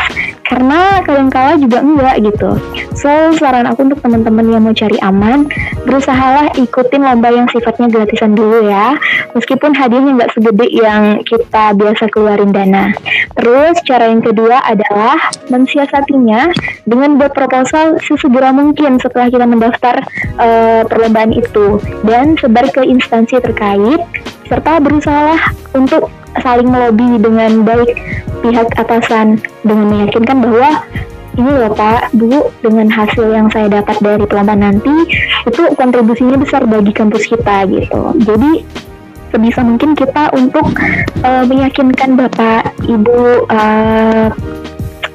Karena 0.47 1.03
kalian 1.03 1.27
kalah 1.27 1.57
juga 1.59 1.83
enggak 1.83 2.15
gitu. 2.23 2.55
So 2.95 3.09
saran 3.35 3.67
aku 3.67 3.89
untuk 3.91 3.99
teman-teman 3.99 4.45
yang 4.47 4.63
mau 4.63 4.71
cari 4.71 4.95
aman 5.03 5.49
berusahalah 5.83 6.53
ikutin 6.55 7.03
lomba 7.03 7.33
yang 7.33 7.49
sifatnya 7.51 7.91
gratisan 7.91 8.37
dulu 8.37 8.63
ya. 8.69 8.95
Meskipun 9.35 9.75
hadiahnya 9.75 10.11
nggak 10.15 10.33
segede 10.37 10.67
yang 10.71 11.19
kita 11.27 11.75
biasa 11.75 12.07
keluarin 12.13 12.55
dana. 12.55 12.95
Terus 13.35 13.75
cara 13.83 14.07
yang 14.07 14.23
kedua 14.23 14.63
adalah 14.63 15.19
mensiasatinya 15.51 16.53
dengan 16.87 17.19
buat 17.19 17.35
proposal 17.35 17.99
sesegera 18.05 18.53
mungkin 18.55 19.01
setelah 19.01 19.27
kita 19.27 19.45
mendaftar 19.49 20.05
uh, 20.37 20.44
uh, 20.45 20.81
perlombaan 20.85 21.33
itu 21.33 21.81
dan 22.05 22.37
sebar 22.37 22.69
ke 22.69 22.85
instansi 22.85 23.41
terkait 23.41 24.01
serta 24.45 24.77
berusaha 24.77 25.33
untuk 25.73 26.13
saling 26.45 26.69
melobi 26.69 27.17
dengan 27.17 27.65
baik 27.65 27.97
pihak 28.45 28.69
atasan 28.77 29.41
dengan 29.65 29.89
meyakinkan 29.89 30.37
bahwa 30.43 30.85
ini 31.35 31.51
loh 31.51 31.71
Pak, 31.75 32.15
Bu, 32.15 32.47
dengan 32.63 32.87
hasil 32.87 33.27
yang 33.27 33.51
saya 33.51 33.67
dapat 33.67 33.99
dari 33.99 34.23
perlombaan 34.23 34.63
nanti 34.63 34.95
itu 35.43 35.63
kontribusinya 35.75 36.39
besar 36.39 36.63
bagi 36.63 36.95
kampus 36.95 37.27
kita 37.27 37.67
gitu. 37.67 38.15
Jadi 38.23 38.63
sebisa 39.35 39.59
mungkin 39.67 39.99
kita 39.99 40.31
untuk 40.31 40.63
uh, 41.27 41.43
meyakinkan 41.43 42.15
Bapak, 42.15 42.71
Ibu, 42.87 43.51
uh, 43.51 44.31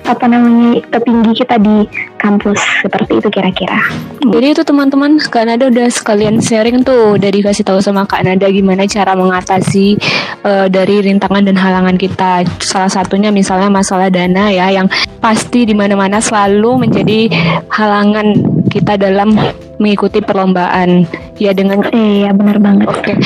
apa 0.05 0.25
namanya 0.27 0.81
petinggi 0.89 1.45
kita 1.45 1.57
di 1.61 1.85
kampus 2.21 2.59
seperti 2.83 3.21
itu 3.21 3.29
kira-kira. 3.29 3.79
Jadi 4.21 4.47
itu 4.53 4.63
teman-teman 4.63 5.17
Kak 5.17 5.49
Nada 5.49 5.73
udah 5.73 5.89
sekalian 5.89 6.39
sharing 6.45 6.85
tuh 6.85 7.17
udah 7.17 7.31
dikasih 7.33 7.65
tahu 7.65 7.81
sama 7.81 8.05
Kak 8.05 8.25
Nada 8.25 8.47
gimana 8.53 8.85
cara 8.85 9.17
mengatasi 9.17 9.97
uh, 10.45 10.67
dari 10.69 11.01
rintangan 11.01 11.45
dan 11.47 11.57
halangan 11.57 11.97
kita. 11.97 12.45
Salah 12.61 12.93
satunya 12.93 13.33
misalnya 13.33 13.73
masalah 13.73 14.13
dana 14.13 14.53
ya 14.53 14.69
yang 14.69 14.87
pasti 15.19 15.65
di 15.65 15.73
mana-mana 15.73 16.21
selalu 16.21 16.89
menjadi 16.89 17.33
halangan 17.73 18.37
kita 18.69 19.01
dalam 19.01 19.35
mengikuti 19.81 20.21
perlombaan. 20.21 21.09
Ya 21.41 21.57
dengan 21.57 21.81
Iya, 21.89 22.37
benar 22.37 22.61
banget. 22.61 22.87
Oke. 22.93 23.01
Okay. 23.01 23.17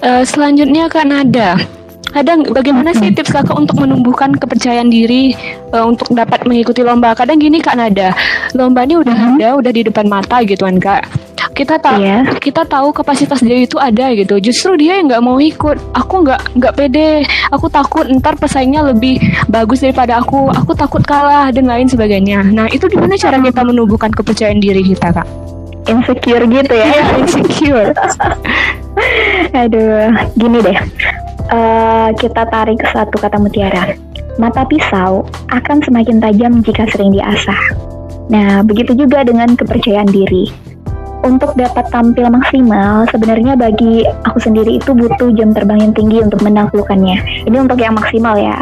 Uh, 0.00 0.22
eh, 0.22 0.22
selanjutnya 0.22 0.86
Kak 0.86 1.06
Nada 1.10 1.75
kadang 2.16 2.48
bagaimana 2.48 2.96
sih 2.96 3.12
tips 3.12 3.28
kakak 3.28 3.52
untuk 3.52 3.76
menumbuhkan 3.84 4.32
kepercayaan 4.32 4.88
diri 4.88 5.36
uh, 5.76 5.84
untuk 5.84 6.08
dapat 6.16 6.48
mengikuti 6.48 6.80
lomba? 6.80 7.12
Kadang 7.12 7.36
gini 7.36 7.60
kak 7.60 7.76
Nada 7.76 8.16
lomba 8.56 8.88
ini 8.88 8.96
udah 8.96 9.12
hmm. 9.12 9.36
ada 9.36 9.48
udah 9.60 9.72
di 9.76 9.82
depan 9.84 10.08
mata 10.08 10.40
gitu 10.40 10.64
kan 10.64 10.80
kak. 10.80 11.02
Kita 11.56 11.80
tahu 11.80 12.04
yeah. 12.04 12.24
kita 12.36 12.68
tahu 12.68 12.92
kapasitas 12.92 13.40
dia 13.40 13.56
itu 13.60 13.76
ada 13.80 14.12
gitu. 14.12 14.36
Justru 14.40 14.76
dia 14.80 15.00
yang 15.00 15.08
nggak 15.12 15.24
mau 15.24 15.36
ikut. 15.40 15.76
Aku 15.96 16.24
nggak 16.24 16.56
nggak 16.56 16.72
pede. 16.76 17.24
Aku 17.52 17.68
takut 17.68 18.04
ntar 18.08 18.36
pesaingnya 18.36 18.84
lebih 18.84 19.20
bagus 19.48 19.80
daripada 19.80 20.20
aku. 20.20 20.52
Aku 20.52 20.76
takut 20.76 21.00
kalah 21.04 21.48
dan 21.52 21.68
lain 21.68 21.88
sebagainya. 21.88 22.44
Nah 22.44 22.68
itu 22.72 22.88
gimana 22.88 23.16
cara 23.16 23.40
kita 23.40 23.60
menumbuhkan 23.64 24.12
kepercayaan 24.12 24.60
diri 24.60 24.84
kita 24.84 25.12
kak? 25.16 25.28
Insecure 25.86 26.44
gitu 26.44 26.74
ya? 26.74 26.86
Yeah, 26.92 27.20
insecure. 27.24 27.90
Aduh 29.64 30.12
gini 30.34 30.58
deh. 30.60 30.76
Uh, 31.46 31.85
kita 32.14 32.46
tarik 32.46 32.78
satu 32.92 33.16
kata 33.18 33.40
mutiara. 33.40 33.96
Mata 34.36 34.68
pisau 34.68 35.24
akan 35.48 35.80
semakin 35.82 36.20
tajam 36.20 36.60
jika 36.60 36.84
sering 36.92 37.16
diasah. 37.16 37.62
Nah, 38.28 38.60
begitu 38.66 38.92
juga 38.92 39.24
dengan 39.24 39.54
kepercayaan 39.54 40.10
diri. 40.10 40.50
Untuk 41.24 41.56
dapat 41.58 41.90
tampil 41.90 42.28
maksimal, 42.30 43.08
sebenarnya 43.10 43.58
bagi 43.58 44.06
aku 44.28 44.38
sendiri 44.38 44.78
itu 44.78 44.94
butuh 44.94 45.32
jam 45.34 45.50
terbang 45.50 45.82
yang 45.82 45.92
tinggi 45.96 46.22
untuk 46.22 46.44
menaklukkannya. 46.44 47.48
Ini 47.48 47.56
untuk 47.56 47.80
yang 47.80 47.96
maksimal 47.96 48.36
ya. 48.38 48.60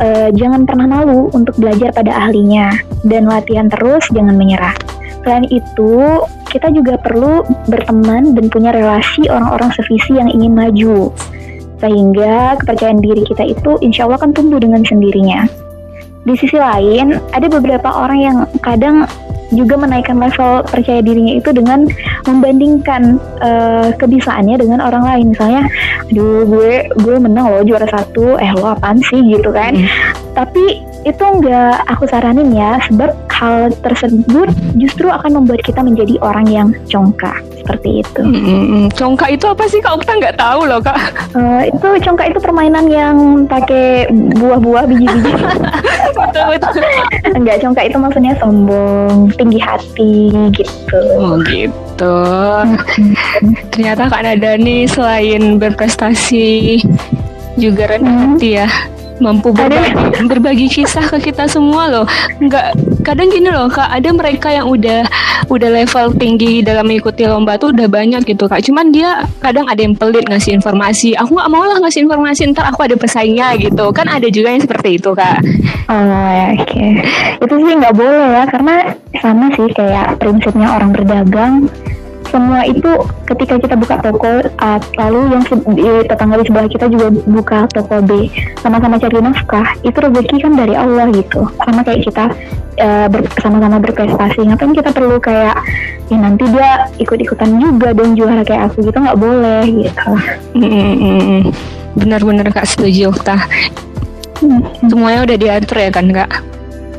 Uh, 0.00 0.28
jangan 0.34 0.66
pernah 0.66 0.88
malu 0.88 1.30
untuk 1.30 1.54
belajar 1.60 1.92
pada 1.94 2.10
ahlinya 2.26 2.74
dan 3.06 3.28
latihan 3.28 3.70
terus, 3.70 4.02
jangan 4.10 4.34
menyerah. 4.34 4.74
Selain 5.22 5.46
itu, 5.52 6.22
kita 6.50 6.72
juga 6.72 6.96
perlu 6.98 7.44
berteman 7.68 8.34
dan 8.34 8.48
punya 8.48 8.72
relasi 8.72 9.28
orang-orang 9.28 9.70
sevisi 9.76 10.16
yang 10.16 10.30
ingin 10.32 10.56
maju 10.56 11.12
sehingga 11.80 12.56
kepercayaan 12.62 13.04
diri 13.04 13.22
kita 13.28 13.44
itu 13.44 13.76
insya 13.84 14.08
Allah 14.08 14.20
akan 14.22 14.32
tumbuh 14.32 14.60
dengan 14.60 14.82
sendirinya. 14.84 15.44
Di 16.26 16.34
sisi 16.34 16.58
lain, 16.58 17.14
ada 17.30 17.46
beberapa 17.46 17.86
orang 17.86 18.18
yang 18.18 18.36
kadang 18.58 19.06
juga 19.54 19.78
menaikkan 19.78 20.18
level 20.18 20.66
percaya 20.66 20.98
dirinya 20.98 21.38
itu 21.38 21.54
dengan 21.54 21.86
membandingkan 22.26 23.22
uh, 23.38 23.94
kebisaannya 23.94 24.58
dengan 24.58 24.82
orang 24.82 25.06
lain. 25.06 25.26
Misalnya, 25.30 25.70
aduh 26.10 26.42
gue 26.42 26.90
gue 26.98 27.16
menang 27.22 27.46
loh 27.46 27.62
juara 27.62 27.86
satu, 27.86 28.34
eh 28.42 28.50
lo 28.58 28.74
apaan 28.74 28.98
sih 29.06 29.22
gitu 29.22 29.54
kan? 29.54 29.78
Hmm. 29.78 29.86
Tapi 30.34 30.82
itu 31.06 31.22
nggak 31.22 31.86
aku 31.86 32.04
saranin 32.10 32.50
ya, 32.50 32.82
sebab 32.90 33.14
hal 33.30 33.70
tersebut 33.84 34.50
justru 34.74 35.06
akan 35.06 35.38
membuat 35.42 35.62
kita 35.62 35.78
menjadi 35.86 36.18
orang 36.18 36.46
yang 36.50 36.68
congkak 36.90 37.46
seperti 37.62 38.02
itu. 38.02 38.22
Hmm, 38.26 38.90
congkak 38.90 39.38
itu 39.38 39.46
apa 39.46 39.64
sih 39.70 39.78
kak? 39.78 40.02
Kita 40.02 40.18
nggak 40.18 40.36
tahu 40.40 40.66
loh 40.66 40.82
kak. 40.82 40.98
Uh, 41.30 41.62
itu 41.70 41.86
congkak 42.02 42.34
itu 42.34 42.38
permainan 42.42 42.90
yang 42.90 43.16
pakai 43.46 44.10
buah-buah 44.34 44.84
biji-biji. 44.90 45.32
betul 46.18 46.44
betul. 46.58 46.82
Enggak 47.38 47.62
congkak 47.62 47.84
itu 47.86 47.96
maksudnya 48.02 48.32
sombong, 48.42 49.30
tinggi 49.38 49.60
hati 49.62 50.34
gitu. 50.50 51.00
Oh 51.22 51.38
gitu. 51.46 52.18
Ternyata 53.70 54.10
kak 54.10 54.22
Nada 54.26 54.58
nih 54.58 54.90
selain 54.90 55.62
berprestasi 55.62 56.82
juga 57.56 57.94
rendah 57.94 58.10
hmm. 58.10 58.26
hati 58.36 58.50
ya 58.58 58.68
mampu 59.18 59.52
berbagi, 59.52 59.92
berbagi 60.30 60.66
kisah 60.68 61.06
ke 61.08 61.30
kita 61.30 61.48
semua 61.48 61.88
loh. 61.88 62.06
Enggak 62.38 62.76
kadang 63.02 63.30
gini 63.30 63.48
loh 63.48 63.70
kak, 63.70 63.88
ada 63.88 64.08
mereka 64.12 64.52
yang 64.52 64.68
udah 64.68 65.06
udah 65.46 65.68
level 65.70 66.12
tinggi 66.18 66.60
dalam 66.60 66.90
mengikuti 66.90 67.22
lomba 67.24 67.56
tuh 67.56 67.70
udah 67.72 67.88
banyak 67.88 68.22
gitu 68.26 68.50
kak. 68.50 68.64
Cuman 68.66 68.90
dia 68.90 69.24
kadang 69.40 69.66
ada 69.70 69.80
yang 69.80 69.94
pelit 69.94 70.26
ngasih 70.26 70.58
informasi. 70.58 71.14
Aku 71.16 71.36
nggak 71.36 71.50
mau 71.50 71.64
lah 71.64 71.78
ngasih 71.80 72.04
informasi 72.06 72.52
ntar 72.52 72.68
aku 72.68 72.86
ada 72.86 72.96
pesaingnya 72.98 73.56
gitu. 73.60 73.90
Kan 73.94 74.10
ada 74.10 74.26
juga 74.28 74.52
yang 74.52 74.62
seperti 74.62 74.98
itu 75.00 75.10
kak. 75.14 75.38
Oh 75.86 76.02
ya 76.02 76.46
oke. 76.54 76.66
Okay. 76.66 76.90
Itu 77.40 77.54
sih 77.62 77.74
nggak 77.78 77.94
boleh 77.94 78.28
ya 78.36 78.44
karena 78.50 78.76
sama 79.22 79.46
sih 79.54 79.68
kayak 79.72 80.18
prinsipnya 80.18 80.68
orang 80.76 80.90
berdagang 80.92 81.54
semua 82.36 82.60
itu 82.68 82.90
ketika 83.24 83.54
kita 83.56 83.74
buka 83.80 83.96
toko 84.04 84.44
uh, 84.44 84.80
lalu 85.00 85.20
yang 85.32 85.42
di 85.72 85.88
tetangga 86.04 86.36
di 86.36 86.44
sebelah 86.44 86.68
kita 86.68 86.86
juga 86.92 87.06
buka 87.24 87.58
toko 87.72 88.04
B. 88.04 88.28
Sama-sama 88.60 89.00
cari 89.00 89.16
nafkah 89.24 89.68
itu 89.80 89.96
rezeki 89.96 90.36
kan 90.44 90.52
dari 90.52 90.74
Allah 90.76 91.08
gitu. 91.16 91.48
Sama 91.64 91.80
kayak 91.80 92.04
kita 92.04 92.24
uh, 92.84 93.06
bersama-sama 93.08 93.80
berprestasi. 93.80 94.44
Ngapain 94.44 94.76
kita 94.76 94.92
perlu 94.92 95.16
kayak 95.16 95.56
ya 96.12 96.16
nanti 96.20 96.44
dia 96.52 96.92
ikut-ikutan 97.00 97.56
juga 97.56 97.96
dan 97.96 98.12
juara 98.12 98.44
kayak 98.44 98.68
aku 98.68 98.84
gitu 98.84 98.98
nggak 99.00 99.16
boleh 99.16 99.64
gitu. 99.64 100.10
Benar-benar 101.96 102.52
kak 102.52 102.68
setuju 102.68 103.08
kak 103.24 103.40
hmm. 104.44 104.88
semuanya 104.92 105.24
udah 105.24 105.36
diatur 105.40 105.78
ya 105.80 105.90
kan 105.92 106.06
kak 106.12 106.30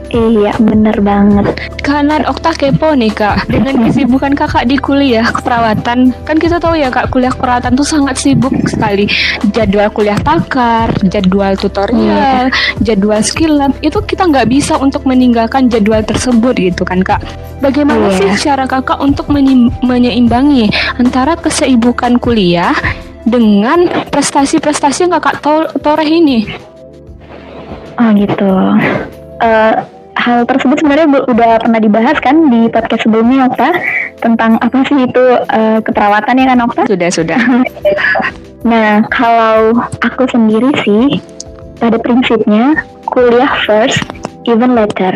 Iya 0.08 0.56
bener 0.56 0.96
banget 1.04 1.68
Kanan 1.84 2.24
Okta 2.24 2.56
kepo 2.56 2.96
nih 2.96 3.12
kak 3.12 3.52
Dengan 3.52 3.84
kesibukan 3.84 4.32
kakak 4.40 4.64
di 4.72 4.80
kuliah 4.80 5.28
keperawatan 5.28 6.16
Kan 6.24 6.38
kita 6.40 6.64
tahu 6.64 6.80
ya 6.80 6.88
kak 6.88 7.12
kuliah 7.12 7.32
keperawatan 7.32 7.76
tuh 7.76 7.84
sangat 7.84 8.16
sibuk 8.16 8.56
sekali 8.72 9.12
Jadwal 9.52 9.92
kuliah 9.92 10.16
pakar 10.24 10.96
Jadwal 11.12 11.60
tutorial 11.60 12.48
yeah. 12.48 12.80
Jadwal 12.80 13.20
skill 13.20 13.60
lab 13.60 13.76
Itu 13.84 14.00
kita 14.00 14.32
nggak 14.32 14.48
bisa 14.48 14.80
untuk 14.80 15.04
meninggalkan 15.04 15.68
jadwal 15.68 16.00
tersebut 16.00 16.56
gitu 16.56 16.88
kan 16.88 17.04
kak 17.04 17.20
Bagaimana 17.60 18.08
yeah. 18.16 18.32
sih 18.38 18.48
cara 18.48 18.64
kakak 18.64 19.04
untuk 19.04 19.28
menyeimbangi 19.84 20.72
Antara 20.96 21.36
kesibukan 21.36 22.16
kuliah 22.24 22.72
Dengan 23.28 24.08
prestasi-prestasi 24.08 25.04
yang 25.04 25.20
kakak 25.20 25.44
toreh 25.84 26.08
ini 26.08 26.48
Oh 27.98 28.14
gitu. 28.14 28.54
Uh, 29.42 29.74
hal 30.28 30.44
tersebut 30.44 30.84
sebenarnya 30.84 31.08
udah 31.24 31.64
pernah 31.64 31.80
dibahas 31.80 32.20
kan 32.20 32.52
di 32.52 32.68
podcast 32.68 33.08
sebelumnya 33.08 33.48
Okta 33.48 33.72
tentang 34.20 34.60
apa 34.60 34.84
sih 34.84 35.08
itu 35.08 35.24
uh, 35.40 35.80
keperawatan 35.80 36.36
ya 36.36 36.46
kan 36.52 36.60
Okta? 36.68 36.82
Sudah 36.84 37.10
sudah. 37.10 37.40
nah 38.72 39.08
kalau 39.08 39.80
aku 40.04 40.28
sendiri 40.28 40.76
sih 40.84 41.24
pada 41.80 41.96
prinsipnya 41.96 42.84
kuliah 43.08 43.48
first, 43.64 44.04
even 44.44 44.76
later. 44.76 45.16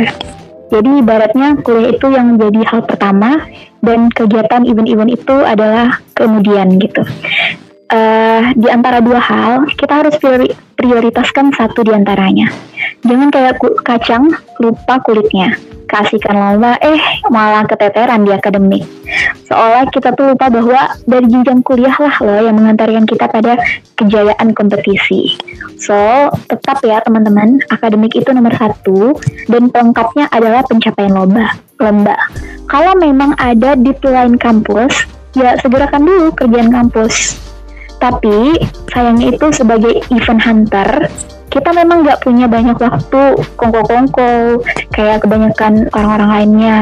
Jadi 0.71 1.03
ibaratnya 1.03 1.59
kuliah 1.59 1.91
itu 1.91 2.07
yang 2.07 2.39
menjadi 2.39 2.63
hal 2.71 2.81
pertama 2.87 3.43
dan 3.83 4.07
kegiatan 4.07 4.63
event-event 4.63 5.11
itu 5.11 5.35
adalah 5.43 5.99
kemudian 6.15 6.79
gitu. 6.79 7.03
Uh, 7.91 8.55
di 8.55 8.71
antara 8.71 9.03
dua 9.03 9.19
hal, 9.19 9.67
kita 9.75 9.99
harus 9.99 10.15
prioritaskan 10.79 11.51
satu 11.51 11.83
di 11.83 11.91
antaranya. 11.91 12.70
Jangan 13.01 13.29
kayak 13.33 13.57
kacang 13.85 14.29
lupa 14.61 15.01
kulitnya 15.01 15.57
kasihkan 15.91 16.35
lomba, 16.39 16.79
eh 16.79 17.03
malah 17.27 17.67
keteteran 17.67 18.23
di 18.23 18.31
akademik. 18.31 18.87
Seolah 19.51 19.91
kita 19.91 20.15
tuh 20.15 20.31
lupa 20.31 20.47
bahwa 20.47 20.95
dari 21.03 21.27
jenjang 21.27 21.59
kuliah 21.67 21.93
lah 21.99 22.15
loh 22.23 22.39
yang 22.47 22.55
mengantarkan 22.55 23.03
kita 23.03 23.27
pada 23.27 23.59
kejayaan 23.99 24.55
kompetisi. 24.55 25.35
So, 25.75 25.93
tetap 26.47 26.79
ya 26.87 27.03
teman-teman, 27.03 27.59
akademik 27.67 28.15
itu 28.15 28.31
nomor 28.31 28.55
satu 28.55 29.19
dan 29.51 29.67
pelengkapnya 29.67 30.31
adalah 30.31 30.63
pencapaian 30.63 31.11
lomba. 31.11 31.59
Lomba. 31.83 32.15
Kalau 32.71 32.95
memang 32.95 33.35
ada 33.35 33.75
di 33.75 33.91
deadline 33.91 34.39
kampus, 34.39 34.95
ya 35.35 35.59
segerakan 35.59 36.07
dulu 36.07 36.31
kerjaan 36.39 36.71
kampus. 36.71 37.35
Tapi 38.01 38.57
sayangnya 38.89 39.37
itu 39.37 39.45
sebagai 39.53 40.01
event 40.09 40.41
hunter, 40.41 41.05
kita 41.53 41.69
memang 41.69 42.01
nggak 42.01 42.25
punya 42.25 42.49
banyak 42.49 42.81
waktu 42.81 43.21
kongko-kongko 43.61 44.57
kayak 44.89 45.21
kebanyakan 45.21 45.85
orang-orang 45.93 46.29
lainnya. 46.33 46.77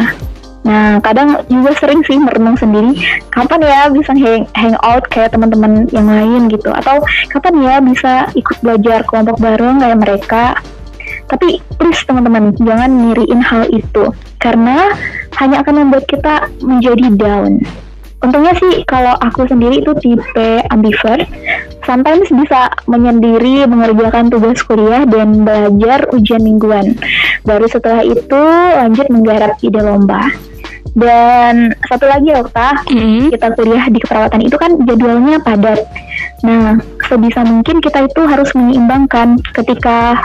Nah, 0.63 0.99
kadang 1.03 1.39
juga 1.47 1.71
sering 1.79 2.03
sih 2.03 2.19
merenung 2.19 2.55
sendiri, 2.55 2.95
kapan 3.31 3.63
ya 3.63 3.79
bisa 3.91 4.11
hang, 4.15 4.43
hang 4.53 4.75
out 4.83 5.07
kayak 5.07 5.31
teman-teman 5.35 5.87
yang 5.91 6.07
lain 6.07 6.51
gitu, 6.51 6.71
atau 6.71 6.99
kapan 7.31 7.55
ya 7.63 7.75
bisa 7.79 8.13
ikut 8.35 8.59
belajar 8.63 9.03
kelompok 9.07 9.39
bareng 9.39 9.79
kayak 9.79 9.99
mereka. 9.99 10.45
Tapi 11.31 11.63
please 11.79 12.03
teman-teman, 12.05 12.53
jangan 12.59 12.91
ngiriin 12.91 13.41
hal 13.41 13.71
itu, 13.71 14.11
karena 14.37 14.93
hanya 15.39 15.63
akan 15.63 15.87
membuat 15.87 16.05
kita 16.11 16.51
menjadi 16.61 17.07
down. 17.17 17.63
Untungnya 18.19 18.51
sih 18.59 18.83
kalau 18.83 19.15
aku 19.23 19.47
sendiri 19.47 19.79
itu 19.79 19.95
tipe 20.03 20.49
ambivert, 20.75 21.23
sometimes 21.87 22.27
bisa 22.27 22.67
menyendiri 22.83 23.63
mengerjakan 23.63 24.27
tugas 24.27 24.59
kuliah 24.67 25.07
dan 25.07 25.47
belajar 25.47 26.03
ujian 26.11 26.43
mingguan. 26.43 26.99
Baru 27.47 27.65
setelah 27.71 28.03
itu 28.03 28.43
lanjut 28.75 29.07
menggarap 29.07 29.55
ide 29.63 29.79
lomba. 29.79 30.27
Dan 30.99 31.71
satu 31.87 32.11
lagi 32.11 32.33
Okta, 32.35 32.83
mm-hmm. 32.91 33.31
kita 33.31 33.47
kuliah 33.55 33.85
di 33.87 33.99
keperawatan 34.03 34.41
itu 34.43 34.55
kan 34.59 34.71
jadwalnya 34.83 35.39
padat. 35.39 35.79
Nah, 36.43 36.75
sebisa 37.07 37.43
mungkin 37.47 37.79
kita 37.79 38.03
itu 38.03 38.21
harus 38.27 38.51
menyeimbangkan 38.51 39.39
ketika 39.55 40.19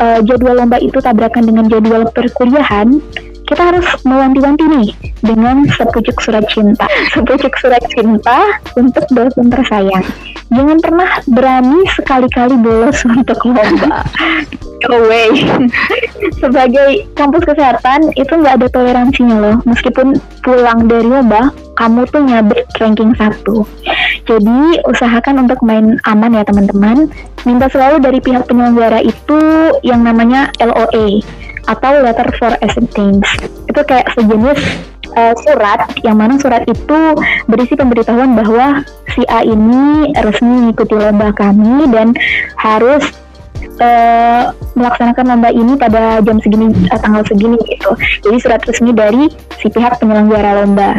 uh, 0.00 0.20
jadwal 0.24 0.58
lomba 0.58 0.76
itu 0.80 1.00
tabrakan 1.00 1.48
dengan 1.48 1.64
jadwal 1.68 2.08
perkuliahan 2.12 3.00
kita 3.48 3.62
harus 3.64 3.88
mewanti-wanti 4.04 4.64
nih 4.68 4.88
dengan 5.24 5.64
sepucuk 5.72 6.20
surat 6.20 6.44
cinta. 6.52 6.84
Sepucuk 7.16 7.56
surat 7.56 7.80
cinta 7.96 8.60
untuk 8.76 9.08
dosen 9.08 9.48
tersayang. 9.48 10.04
Jangan 10.52 10.78
pernah 10.80 11.10
berani 11.28 11.80
sekali-kali 11.96 12.56
bolos 12.60 13.00
untuk 13.08 13.40
lomba. 13.48 14.04
Go 14.84 14.94
away. 15.08 15.32
Sebagai 16.38 17.08
kampus 17.16 17.42
kesehatan 17.48 18.12
itu 18.16 18.32
nggak 18.32 18.62
ada 18.62 18.68
toleransinya 18.68 19.36
loh. 19.40 19.56
Meskipun 19.64 20.16
pulang 20.44 20.88
dari 20.88 21.08
lomba, 21.08 21.52
kamu 21.76 22.04
tuh 22.08 22.24
nyabet 22.24 22.68
ranking 22.80 23.12
satu. 23.16 23.64
Jadi 24.28 24.80
usahakan 24.88 25.48
untuk 25.48 25.60
main 25.64 25.96
aman 26.04 26.36
ya 26.36 26.44
teman-teman. 26.44 27.08
Minta 27.48 27.68
selalu 27.72 28.00
dari 28.04 28.20
pihak 28.20 28.44
penyelenggara 28.48 29.00
itu 29.04 29.40
yang 29.84 30.04
namanya 30.04 30.52
LOA 30.60 31.24
atau 31.68 31.92
letter 32.00 32.28
for 32.40 32.52
acceptance. 32.64 33.28
Itu 33.68 33.80
kayak 33.84 34.08
sejenis 34.16 34.60
uh, 35.14 35.34
surat 35.44 35.80
yang 36.02 36.16
mana 36.18 36.40
surat 36.40 36.64
itu 36.64 36.98
berisi 37.46 37.76
pemberitahuan 37.76 38.32
bahwa 38.32 38.82
si 39.12 39.22
A 39.28 39.44
ini 39.44 40.12
resmi 40.24 40.68
mengikuti 40.68 40.96
lomba 40.96 41.30
kami 41.36 41.86
dan 41.92 42.16
harus 42.56 43.04
uh, 43.78 44.50
melaksanakan 44.74 45.36
lomba 45.36 45.50
ini 45.52 45.76
pada 45.76 46.24
jam 46.24 46.40
segini 46.40 46.72
uh, 46.88 47.00
tanggal 47.00 47.22
segini 47.28 47.60
gitu. 47.68 47.92
Jadi 48.24 48.36
surat 48.40 48.60
resmi 48.64 48.90
dari 48.96 49.28
si 49.60 49.68
pihak 49.68 50.00
penyelenggara 50.00 50.64
lomba. 50.64 50.98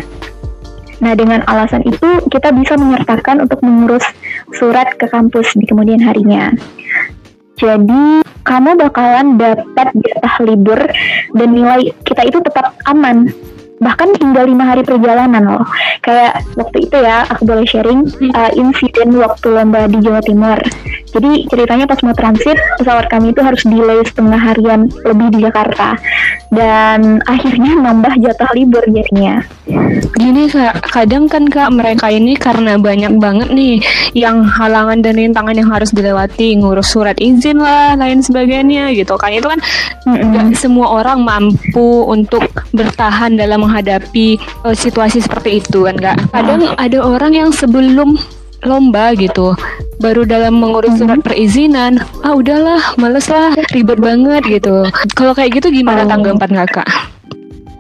Nah, 1.00 1.16
dengan 1.16 1.40
alasan 1.48 1.88
itu 1.88 2.28
kita 2.28 2.52
bisa 2.52 2.76
menyertakan 2.76 3.48
untuk 3.48 3.64
mengurus 3.64 4.04
surat 4.52 5.00
ke 5.00 5.08
kampus 5.08 5.56
di 5.56 5.64
kemudian 5.64 6.04
harinya. 6.04 6.52
Jadi 7.56 8.20
kamu 8.50 8.82
bakalan 8.82 9.38
dapat 9.38 9.94
jatah 9.94 10.36
libur 10.42 10.82
dan 11.38 11.50
nilai 11.54 11.94
kita 12.02 12.26
itu 12.26 12.42
tetap 12.42 12.74
aman 12.90 13.30
bahkan 13.80 14.12
hingga 14.20 14.44
lima 14.44 14.64
hari 14.68 14.84
perjalanan 14.84 15.44
loh. 15.44 15.66
Kayak 16.04 16.44
waktu 16.60 16.88
itu 16.88 16.98
ya 17.00 17.24
aku 17.28 17.44
boleh 17.48 17.66
sharing 17.66 18.08
uh, 18.36 18.52
insiden 18.56 19.16
waktu 19.16 19.48
lomba 19.50 19.88
di 19.88 20.00
Jawa 20.04 20.20
Timur. 20.24 20.60
Jadi 21.10 21.50
ceritanya 21.50 21.90
pas 21.90 22.00
mau 22.06 22.14
transit 22.14 22.58
pesawat 22.78 23.10
kami 23.10 23.34
itu 23.34 23.42
harus 23.42 23.66
delay 23.66 24.00
setengah 24.06 24.38
harian 24.38 24.86
lebih 25.08 25.28
di 25.34 25.40
Jakarta. 25.42 25.98
Dan 26.50 27.22
akhirnya 27.26 27.78
nambah 27.78 28.14
jatah 28.22 28.52
libur 28.54 28.82
jadinya. 28.90 29.42
Gini 30.18 30.50
kak. 30.50 30.86
Kadang 30.90 31.30
kan 31.30 31.50
kak 31.50 31.70
mereka 31.74 32.10
ini 32.10 32.34
karena 32.38 32.78
banyak 32.78 33.18
banget 33.22 33.50
nih 33.54 33.82
yang 34.18 34.46
halangan 34.46 35.02
dan 35.02 35.18
rintangan 35.18 35.56
yang 35.56 35.70
harus 35.70 35.94
dilewati 35.94 36.58
ngurus 36.58 36.94
surat 36.94 37.18
izin 37.22 37.62
lah 37.62 37.94
lain 37.98 38.22
sebagainya 38.22 38.94
gitu 38.94 39.14
kan. 39.18 39.34
Itu 39.34 39.50
kan 39.50 39.62
mm 40.06 40.14
-hmm. 40.14 40.48
semua 40.58 40.90
orang 41.02 41.22
mampu 41.22 42.06
untuk 42.06 42.46
bertahan 42.74 43.38
dalam 43.38 43.69
menghadapi 43.70 44.42
uh, 44.66 44.74
situasi 44.74 45.22
seperti 45.22 45.62
itu 45.62 45.86
kan 45.86 45.96
kak 46.02 46.18
kadang 46.34 46.74
ada 46.74 46.98
orang 47.06 47.38
yang 47.38 47.50
sebelum 47.54 48.18
lomba 48.66 49.14
gitu 49.14 49.54
baru 50.02 50.26
dalam 50.26 50.58
mengurus 50.58 50.98
mhm. 50.98 51.00
surat 51.06 51.20
perizinan 51.22 52.02
ah 52.26 52.34
udahlah 52.34 52.82
males 52.98 53.30
lah 53.30 53.54
ribet 53.70 54.02
banget 54.02 54.42
gitu 54.50 54.90
kalau 55.14 55.38
kayak 55.38 55.62
gitu 55.62 55.70
gimana 55.70 56.04
oh. 56.04 56.10
tanggapan 56.10 56.66
kakak 56.66 56.90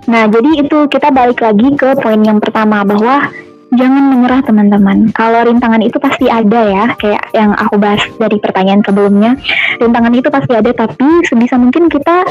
nah 0.05 0.29
jadi 0.29 0.61
itu 0.61 0.77
kita 0.93 1.09
balik 1.09 1.41
lagi 1.41 1.67
ke 1.73 1.97
poin 1.97 2.21
yang 2.21 2.37
pertama 2.37 2.85
bahwa 2.85 3.33
jangan 3.77 4.03
menyerah 4.09 4.41
teman-teman. 4.41 5.13
Kalau 5.13 5.45
rintangan 5.45 5.81
itu 5.85 5.97
pasti 6.01 6.25
ada 6.25 6.61
ya, 6.65 6.85
kayak 6.97 7.21
yang 7.37 7.53
aku 7.53 7.77
bahas 7.77 8.01
dari 8.17 8.41
pertanyaan 8.41 8.81
sebelumnya. 8.81 9.37
Rintangan 9.77 10.13
itu 10.17 10.29
pasti 10.33 10.53
ada, 10.57 10.71
tapi 10.73 11.07
sebisa 11.29 11.55
mungkin 11.61 11.85
kita 11.85 12.25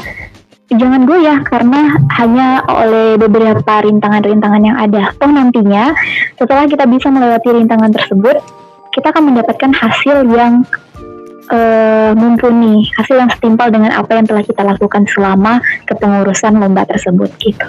jangan 0.68 1.08
goyah 1.08 1.40
karena 1.48 1.96
hanya 2.20 2.60
oleh 2.68 3.16
beberapa 3.16 3.72
rintangan-rintangan 3.84 4.62
yang 4.62 4.76
ada. 4.76 5.16
Toh 5.16 5.32
nantinya 5.32 5.96
setelah 6.36 6.68
kita 6.68 6.84
bisa 6.84 7.08
melewati 7.08 7.48
rintangan 7.56 7.92
tersebut, 7.92 8.36
kita 8.92 9.08
akan 9.08 9.32
mendapatkan 9.32 9.72
hasil 9.72 10.28
yang 10.28 10.64
uh, 11.48 12.12
mumpuni, 12.12 12.84
hasil 13.00 13.16
yang 13.16 13.30
setimpal 13.32 13.72
dengan 13.72 13.96
apa 13.96 14.12
yang 14.20 14.28
telah 14.28 14.44
kita 14.44 14.60
lakukan 14.60 15.08
selama 15.08 15.64
kepengurusan 15.88 16.60
lomba 16.60 16.84
tersebut 16.84 17.32
gitu. 17.40 17.68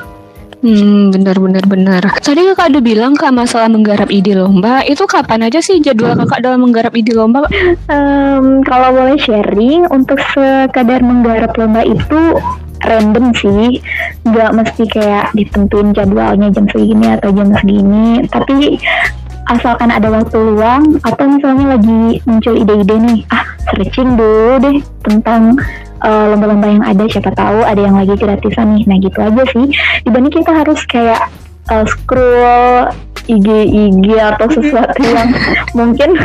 Hmm, 0.59 1.07
benar 1.15 1.39
benar 1.39 1.63
benar. 1.71 2.03
Tadi 2.19 2.51
kakak 2.51 2.75
ada 2.75 2.79
bilang 2.83 3.15
kak 3.15 3.31
masalah 3.31 3.71
menggarap 3.71 4.12
ide 4.12 4.35
lomba, 4.35 4.83
itu 4.83 5.07
kapan 5.07 5.47
aja 5.47 5.63
sih 5.63 5.79
jadwal 5.79 6.19
kakak 6.19 6.43
dalam 6.43 6.67
menggarap 6.67 6.91
ide 6.99 7.15
lomba? 7.15 7.47
Um, 7.88 8.59
kalau 8.67 8.91
boleh 8.91 9.15
sharing, 9.23 9.88
untuk 9.88 10.19
sekadar 10.35 10.99
menggarap 10.99 11.55
lomba 11.55 11.88
itu 11.88 12.35
random 12.89 13.32
sih. 13.38 13.80
Nggak 14.25 14.52
mesti 14.58 14.84
kayak 14.89 15.32
ditentuin 15.38 15.93
jadwalnya 15.93 16.49
jam 16.49 16.65
segini 16.65 17.13
atau 17.13 17.30
jam 17.30 17.54
segini. 17.54 18.25
Tapi 18.25 18.82
asalkan 19.49 19.89
ada 19.89 20.10
waktu 20.13 20.38
luang 20.38 21.02
atau 21.02 21.25
misalnya 21.25 21.78
lagi 21.78 22.21
muncul 22.30 22.54
ide-ide 22.54 22.95
nih 23.02 23.19
ah 23.34 23.45
searching 23.65 24.13
dulu 24.13 24.62
deh 24.62 24.78
tentang 25.02 25.58
eh, 26.06 26.25
lomba-lomba 26.30 26.67
yang 26.69 26.86
ada 26.86 27.04
siapa 27.10 27.34
tahu 27.34 27.65
ada 27.65 27.82
yang 27.82 27.97
lagi 27.97 28.13
gratisan 28.17 28.78
nih. 28.78 28.84
Nah 28.86 28.97
gitu 29.02 29.19
aja 29.21 29.43
sih. 29.49 29.65
Dibanding 30.06 30.34
kita 30.34 30.52
harus 30.54 30.82
kayak 30.86 31.30
uh, 31.67 31.86
scroll 31.86 32.89
IG-IG 33.30 34.17
atau 34.17 34.48
sesuatu 34.50 35.02
yang 35.06 35.30
mungkin 35.80 36.17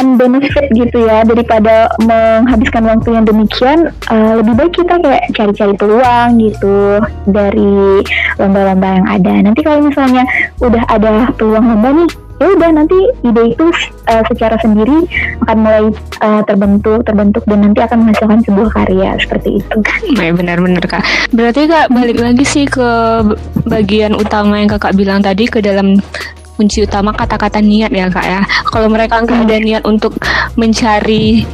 unbenefit 0.00 0.72
gitu 0.72 1.04
ya 1.04 1.20
daripada 1.28 1.92
menghabiskan 2.00 2.88
waktu 2.88 3.08
yang 3.12 3.24
demikian 3.28 3.92
uh, 4.08 4.40
lebih 4.40 4.56
baik 4.56 4.72
kita 4.72 4.96
kayak 5.04 5.24
cari-cari 5.36 5.74
peluang 5.76 6.40
gitu 6.40 7.04
dari 7.28 8.00
lomba-lomba 8.40 8.88
yang 8.88 9.06
ada. 9.06 9.34
Nanti 9.44 9.60
kalau 9.60 9.84
misalnya 9.84 10.24
udah 10.64 10.82
ada 10.88 11.28
peluang 11.36 11.76
lomba 11.76 11.90
nih 11.92 12.10
ya 12.38 12.46
udah 12.54 12.70
nanti 12.70 12.98
ide 13.26 13.42
itu 13.54 13.66
uh, 14.06 14.22
secara 14.30 14.56
sendiri 14.62 15.04
akan 15.46 15.56
mulai 15.58 15.84
uh, 16.22 16.42
terbentuk 16.46 17.02
terbentuk 17.02 17.42
dan 17.50 17.66
nanti 17.66 17.80
akan 17.82 18.06
menghasilkan 18.06 18.40
sebuah 18.46 18.68
karya 18.74 19.10
seperti 19.18 19.58
itu. 19.58 19.76
Ya 20.14 20.30
benar-benar 20.30 20.84
kak. 20.86 21.02
Berarti 21.34 21.66
kak 21.66 21.90
balik 21.90 22.18
lagi 22.22 22.44
sih 22.46 22.64
ke 22.70 22.88
bagian 23.66 24.14
utama 24.14 24.62
yang 24.62 24.70
kakak 24.70 24.94
bilang 24.94 25.20
tadi 25.20 25.50
ke 25.50 25.58
dalam 25.58 25.98
kunci 26.58 26.82
utama 26.82 27.14
kata-kata 27.14 27.62
niat 27.62 27.90
ya 27.90 28.06
kak 28.10 28.26
ya. 28.26 28.40
Kalau 28.70 28.86
mereka 28.90 29.22
nggak 29.22 29.46
ada 29.46 29.58
niat 29.58 29.82
untuk 29.86 30.14
mencari 30.54 31.46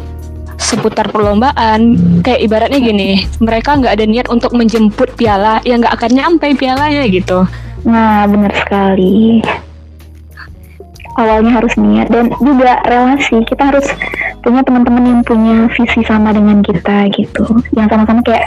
seputar 0.55 1.11
perlombaan 1.11 1.99
kayak 2.23 2.41
ibaratnya 2.47 2.81
gini 2.81 3.27
mereka 3.43 3.75
nggak 3.75 3.95
ada 4.01 4.07
niat 4.07 4.27
untuk 4.31 4.55
menjemput 4.55 5.13
piala 5.19 5.59
yang 5.67 5.83
nggak 5.83 5.95
akan 5.99 6.11
nyampe 6.15 6.49
pialanya 6.55 7.05
gitu 7.11 7.45
nah 7.85 8.25
benar 8.25 8.55
sekali 8.65 9.43
awalnya 11.19 11.63
harus 11.63 11.75
niat 11.79 12.09
dan 12.11 12.31
juga 12.39 12.81
relasi. 12.87 13.43
Kita 13.47 13.73
harus 13.73 13.87
punya 14.45 14.61
teman-teman 14.63 15.05
yang 15.05 15.21
punya 15.25 15.57
visi 15.73 16.01
sama 16.05 16.31
dengan 16.35 16.61
kita 16.61 17.09
gitu. 17.15 17.45
Yang 17.75 17.87
sama-sama 17.97 18.21
kayak 18.23 18.45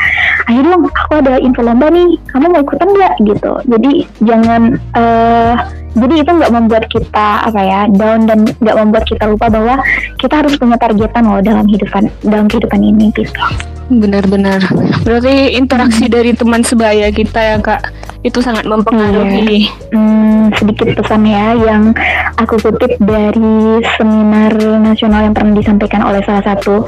ayo 0.52 0.60
dong 0.64 0.88
aku 0.88 1.14
ada 1.20 1.34
info 1.42 1.62
lomba 1.66 1.88
nih. 1.90 2.20
Kamu 2.32 2.46
mau 2.52 2.62
ikutan 2.62 2.90
nggak? 2.92 3.14
gitu. 3.26 3.52
Jadi 3.66 3.92
jangan 4.22 4.62
uh, 4.94 5.54
jadi 5.98 6.16
itu 6.22 6.30
nggak 6.30 6.54
membuat 6.54 6.86
kita 6.94 7.28
apa 7.50 7.58
ya 7.58 7.82
down 7.90 8.30
dan 8.30 8.46
nggak 8.62 8.78
membuat 8.78 9.04
kita 9.10 9.26
lupa 9.26 9.50
bahwa 9.50 9.82
kita 10.22 10.46
harus 10.46 10.54
punya 10.62 10.78
targetan 10.78 11.26
loh 11.26 11.42
dalam 11.42 11.66
kehidupan 11.66 12.04
dalam 12.22 12.46
kehidupan 12.46 12.82
ini 12.86 13.10
gitu. 13.18 13.42
Benar-benar. 13.88 14.62
Berarti 15.08 15.56
interaksi 15.56 16.06
hmm. 16.06 16.14
dari 16.14 16.32
teman 16.36 16.62
sebaya 16.62 17.08
kita 17.10 17.40
ya 17.40 17.58
kak 17.58 17.82
itu 18.26 18.40
sangat 18.42 18.66
mempengaruhi. 18.66 19.70
Hmm, 19.94 20.50
sedikit 20.56 20.98
pesan 20.98 21.28
ya 21.28 21.54
yang 21.54 21.94
aku 22.40 22.58
kutip 22.58 22.98
dari 23.02 23.84
seminar 23.98 24.54
nasional 24.82 25.28
yang 25.28 25.36
pernah 25.36 25.54
disampaikan 25.58 26.02
oleh 26.06 26.22
salah 26.24 26.44
satu 26.46 26.88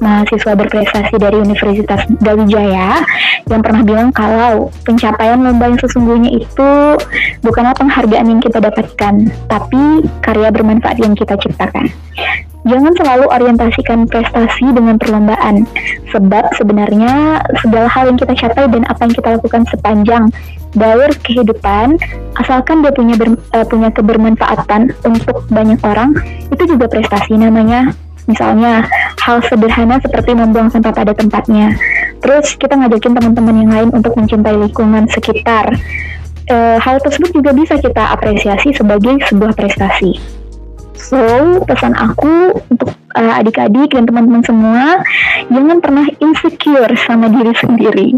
mahasiswa 0.00 0.56
berprestasi 0.56 1.20
dari 1.20 1.36
Universitas 1.44 2.08
Brawijaya 2.24 3.04
yang 3.52 3.60
pernah 3.60 3.82
bilang 3.84 4.08
kalau 4.14 4.72
pencapaian 4.88 5.40
lomba 5.40 5.68
yang 5.68 5.80
sesungguhnya 5.80 6.30
itu 6.40 6.70
bukanlah 7.44 7.76
penghargaan 7.76 8.32
yang 8.32 8.40
kita 8.40 8.64
dapatkan 8.64 9.14
tapi 9.48 9.84
karya 10.24 10.48
bermanfaat 10.48 10.96
yang 11.00 11.12
kita 11.12 11.36
ciptakan 11.36 11.92
Jangan 12.68 12.92
selalu 13.00 13.26
orientasikan 13.32 14.04
prestasi 14.04 14.76
dengan 14.76 15.00
perlombaan, 15.00 15.64
sebab 16.12 16.52
sebenarnya 16.52 17.40
segala 17.64 17.88
hal 17.88 18.12
yang 18.12 18.20
kita 18.20 18.36
capai 18.36 18.68
dan 18.68 18.84
apa 18.84 19.08
yang 19.08 19.14
kita 19.16 19.28
lakukan 19.40 19.62
sepanjang 19.72 20.24
dalur 20.76 21.08
kehidupan, 21.24 21.96
asalkan 22.36 22.84
dia 22.84 22.92
punya 22.92 23.16
ber, 23.16 23.40
uh, 23.56 23.64
punya 23.64 23.88
kebermanfaatan 23.88 24.92
untuk 25.00 25.48
banyak 25.48 25.80
orang, 25.80 26.12
itu 26.52 26.76
juga 26.76 26.92
prestasi 26.92 27.40
namanya. 27.40 27.96
Misalnya 28.28 28.84
hal 29.24 29.40
sederhana 29.48 29.96
seperti 30.04 30.36
membuang 30.36 30.68
sampah 30.68 30.92
pada 30.92 31.16
tempatnya. 31.16 31.72
Terus 32.20 32.52
kita 32.60 32.76
ngajakin 32.76 33.16
teman-teman 33.16 33.64
yang 33.64 33.72
lain 33.72 33.90
untuk 33.96 34.12
mencintai 34.12 34.60
lingkungan 34.60 35.08
sekitar. 35.08 35.72
Uh, 36.52 36.76
hal 36.76 37.00
tersebut 37.00 37.32
juga 37.32 37.56
bisa 37.56 37.80
kita 37.80 38.12
apresiasi 38.12 38.76
sebagai 38.76 39.16
sebuah 39.32 39.56
prestasi. 39.56 40.37
So, 41.08 41.24
pesan 41.64 41.96
aku 41.96 42.52
untuk 42.68 42.92
uh, 43.16 43.40
adik-adik 43.40 43.96
dan 43.96 44.04
teman-teman 44.04 44.44
semua, 44.44 45.00
jangan 45.48 45.80
pernah 45.80 46.04
insecure 46.20 46.92
sama 47.08 47.32
diri 47.32 47.56
sendiri. 47.56 48.08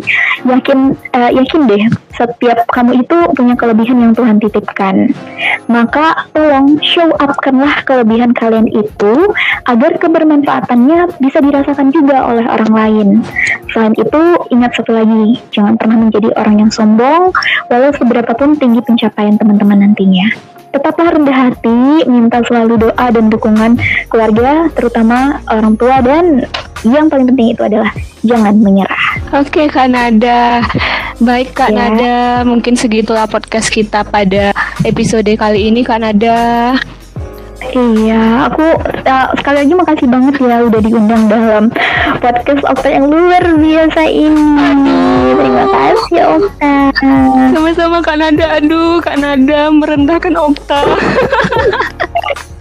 Yakin, 0.42 0.98
uh, 1.14 1.30
yakin 1.30 1.70
deh, 1.70 1.86
setiap 2.18 2.66
kamu 2.74 3.06
itu 3.06 3.16
punya 3.38 3.54
kelebihan 3.54 4.02
yang 4.02 4.12
Tuhan 4.18 4.42
titipkan. 4.42 5.14
Maka 5.70 6.26
tolong 6.34 6.82
show 6.82 7.14
upkanlah 7.22 7.86
kelebihan 7.86 8.34
kalian 8.34 8.66
itu 8.66 9.14
agar 9.70 9.94
kebermanfaatannya 9.94 11.22
bisa 11.22 11.38
dirasakan 11.38 11.94
juga 11.94 12.26
oleh 12.26 12.42
orang 12.50 12.72
lain. 12.74 13.08
Selain 13.70 13.94
itu, 13.94 14.22
ingat 14.50 14.74
satu 14.74 14.90
lagi, 14.98 15.38
jangan 15.54 15.78
pernah 15.78 15.94
menjadi 15.94 16.34
orang 16.34 16.66
yang 16.66 16.70
sombong, 16.74 17.30
walau 17.70 17.94
seberapa 17.94 18.34
pun 18.34 18.58
tinggi 18.58 18.82
pencapaian 18.82 19.38
teman-teman 19.38 19.86
nantinya 19.86 20.49
tetaplah 20.70 21.18
rendah 21.18 21.38
hati, 21.50 22.06
minta 22.06 22.42
selalu 22.46 22.90
doa 22.90 23.06
dan 23.10 23.26
dukungan 23.26 23.78
keluarga, 24.06 24.70
terutama 24.74 25.42
orang 25.50 25.74
tua 25.74 25.98
dan 26.02 26.46
yang 26.86 27.12
paling 27.12 27.28
penting 27.28 27.52
itu 27.52 27.62
adalah 27.66 27.92
jangan 28.24 28.56
menyerah. 28.56 29.06
Oke, 29.36 29.68
Kak 29.68 29.92
Nada. 29.92 30.64
Baik 31.20 31.52
Kak 31.52 31.68
ya. 31.68 31.76
Nada, 31.76 32.16
mungkin 32.48 32.78
segitulah 32.78 33.28
podcast 33.28 33.68
kita 33.68 34.06
pada 34.08 34.56
episode 34.88 35.28
kali 35.36 35.68
ini 35.68 35.84
Kak 35.84 36.00
Nada. 36.00 36.72
Iya, 37.68 38.48
aku 38.48 38.64
uh, 39.04 39.28
sekali 39.36 39.56
lagi 39.62 39.74
makasih 39.76 40.08
banget 40.08 40.34
ya 40.40 40.64
udah 40.64 40.80
diundang 40.80 41.22
dalam 41.28 41.64
podcast 42.24 42.64
Okta 42.64 42.88
yang 42.88 43.06
luar 43.12 43.44
biasa 43.60 44.02
ini. 44.08 44.88
Terima 45.36 45.64
kasih 45.68 46.20
Okta. 46.40 46.76
Sama-sama 47.52 48.00
Kak 48.00 48.16
Nada, 48.16 48.46
aduh 48.56 49.04
Kak 49.04 49.20
Nada 49.20 49.68
merendahkan 49.68 50.34
Okta. 50.40 50.80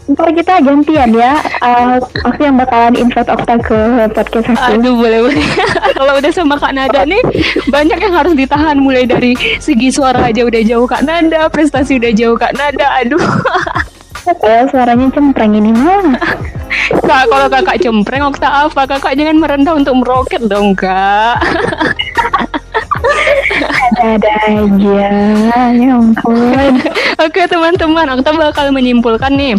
Ntar 0.10 0.30
kita 0.36 0.54
gantian 0.66 1.16
ya. 1.16 1.40
Uh, 1.64 2.02
aku 2.28 2.44
yang 2.44 2.60
bakalan 2.60 3.00
invite 3.00 3.32
Okta 3.32 3.56
ke 3.64 3.80
podcast 4.12 4.52
aku. 4.52 4.84
Aduh 4.84 5.00
boleh 5.00 5.20
boleh. 5.32 5.48
Kalau 5.98 6.14
udah 6.20 6.32
sama 6.36 6.60
Kak 6.60 6.76
Nada 6.76 7.08
nih 7.08 7.24
banyak 7.72 8.00
yang 8.04 8.14
harus 8.14 8.36
ditahan 8.36 8.76
mulai 8.76 9.08
dari 9.08 9.34
segi 9.64 9.96
suara 9.96 10.28
aja 10.28 10.44
udah 10.44 10.62
jauh 10.68 10.86
Kak 10.92 11.08
Nada, 11.08 11.48
prestasi 11.48 12.04
udah 12.04 12.12
jauh 12.12 12.36
Kak 12.36 12.52
Nada. 12.60 13.00
Aduh. 13.00 13.24
Oh, 14.30 14.64
suaranya 14.70 15.10
cempreng 15.10 15.58
ini 15.58 15.74
mah. 15.74 16.14
Kak, 17.02 17.26
kalau 17.26 17.48
kakak 17.50 17.82
cempreng, 17.82 18.22
okta 18.30 18.70
apa? 18.70 18.86
Kakak 18.86 19.18
jangan 19.18 19.42
merendah 19.42 19.74
untuk 19.74 19.98
meroket 19.98 20.46
dong, 20.46 20.78
kak. 20.78 21.42
Ada-ada 24.00 24.32
aja, 24.48 25.06
ya 25.76 25.92
ampun. 25.98 26.74
Oke 27.20 27.42
teman-teman, 27.50 28.08
Okta 28.16 28.32
bakal 28.32 28.72
menyimpulkan 28.72 29.34
nih 29.36 29.58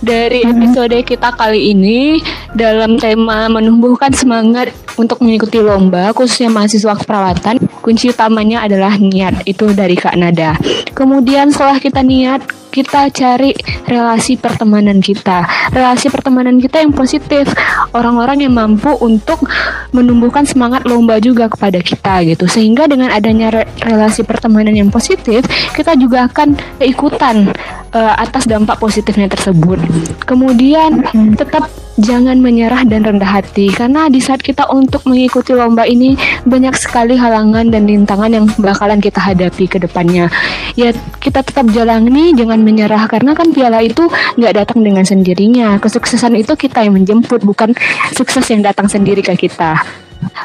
dari 0.00 0.46
episode 0.46 0.96
kita 1.04 1.34
kali 1.36 1.76
ini 1.76 2.22
dalam 2.52 3.00
tema 3.00 3.48
menumbuhkan 3.48 4.12
semangat 4.12 4.72
untuk 5.00 5.24
mengikuti 5.24 5.58
lomba 5.60 6.12
khususnya 6.12 6.52
mahasiswa 6.52 6.92
keperawatan 7.00 7.56
kunci 7.80 8.12
utamanya 8.12 8.64
adalah 8.64 8.94
niat 9.00 9.42
itu 9.48 9.72
dari 9.72 9.96
Kak 9.96 10.16
Nada. 10.16 10.54
Kemudian 10.92 11.50
setelah 11.50 11.80
kita 11.80 12.04
niat 12.04 12.44
kita 12.72 13.12
cari 13.12 13.52
relasi 13.84 14.40
pertemanan 14.40 15.04
kita, 15.04 15.44
relasi 15.76 16.08
pertemanan 16.08 16.56
kita 16.56 16.80
yang 16.80 16.96
positif, 16.96 17.52
orang-orang 17.92 18.48
yang 18.48 18.56
mampu 18.56 18.88
untuk 18.96 19.44
menumbuhkan 19.92 20.48
semangat 20.48 20.88
lomba 20.88 21.20
juga 21.20 21.52
kepada 21.52 21.84
kita 21.84 22.24
gitu. 22.24 22.48
Sehingga 22.48 22.88
dengan 22.88 23.12
adanya 23.12 23.52
re 23.52 23.62
relasi 23.84 24.24
pertemanan 24.24 24.72
yang 24.72 24.88
positif, 24.88 25.44
kita 25.76 25.92
juga 26.00 26.32
akan 26.32 26.56
ikutan 26.80 27.52
uh, 27.92 28.14
atas 28.16 28.48
dampak 28.48 28.80
positifnya 28.80 29.28
tersebut. 29.28 29.76
Kemudian 30.24 31.04
tetap 31.36 31.68
jangan 32.00 32.40
menyerah 32.40 32.88
dan 32.88 33.04
rendah 33.04 33.28
hati 33.28 33.68
karena 33.72 34.08
di 34.08 34.22
saat 34.22 34.40
kita 34.40 34.68
untuk 34.72 35.04
mengikuti 35.04 35.52
lomba 35.52 35.84
ini 35.84 36.16
banyak 36.48 36.72
sekali 36.78 37.18
halangan 37.18 37.68
dan 37.68 37.84
rintangan 37.84 38.30
yang 38.32 38.46
bakalan 38.56 39.00
kita 39.02 39.20
hadapi 39.20 39.68
ke 39.68 39.76
depannya. 39.82 40.32
Ya 40.78 40.96
kita 41.20 41.44
tetap 41.44 41.68
jalani 41.74 42.32
jangan 42.32 42.64
menyerah 42.64 43.04
karena 43.10 43.36
kan 43.36 43.52
piala 43.52 43.84
itu 43.84 44.08
nggak 44.40 44.54
datang 44.64 44.80
dengan 44.80 45.04
sendirinya. 45.04 45.76
Kesuksesan 45.82 46.38
itu 46.38 46.56
kita 46.56 46.80
yang 46.84 46.96
menjemput 46.96 47.44
bukan 47.44 47.76
sukses 48.16 48.44
yang 48.48 48.64
datang 48.64 48.88
sendiri 48.88 49.20
ke 49.20 49.36
kita. 49.36 50.02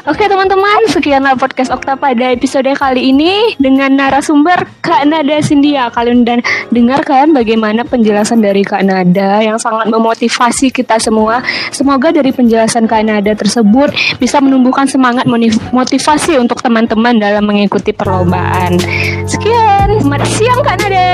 Oke 0.08 0.24
teman-teman, 0.24 0.88
sekianlah 0.88 1.36
podcast 1.36 1.70
Okta 1.70 1.94
pada 1.94 2.32
episode 2.32 2.66
kali 2.74 3.12
ini 3.12 3.54
dengan 3.60 3.94
narasumber 3.94 4.66
Kak 4.80 5.04
Nada 5.06 5.38
Sindia. 5.44 5.92
Kalian 5.92 6.24
dan 6.24 6.40
dengarkan 6.72 7.36
bagaimana 7.36 7.84
penjelasan 7.84 8.40
dari 8.40 8.64
Kak 8.64 8.82
Nada 8.82 9.44
yang 9.44 9.60
sangat 9.60 9.86
memotivasi 9.92 10.72
kita 10.72 10.98
semua. 10.98 11.44
Semoga 11.70 12.10
dari 12.10 12.32
penjelasan 12.34 12.88
Kak 12.88 13.04
Nada 13.04 13.32
tersebut 13.36 13.92
bisa 14.18 14.40
menumbuhkan 14.40 14.88
semangat 14.88 15.28
motivasi 15.70 16.40
untuk 16.40 16.58
teman-teman 16.64 17.20
dalam 17.20 17.44
mengikuti 17.46 17.92
perlombaan. 17.92 18.80
Sekian, 19.28 20.00
selamat 20.00 20.22
siang 20.26 20.60
Kak 20.64 20.76
Nada. 20.82 21.08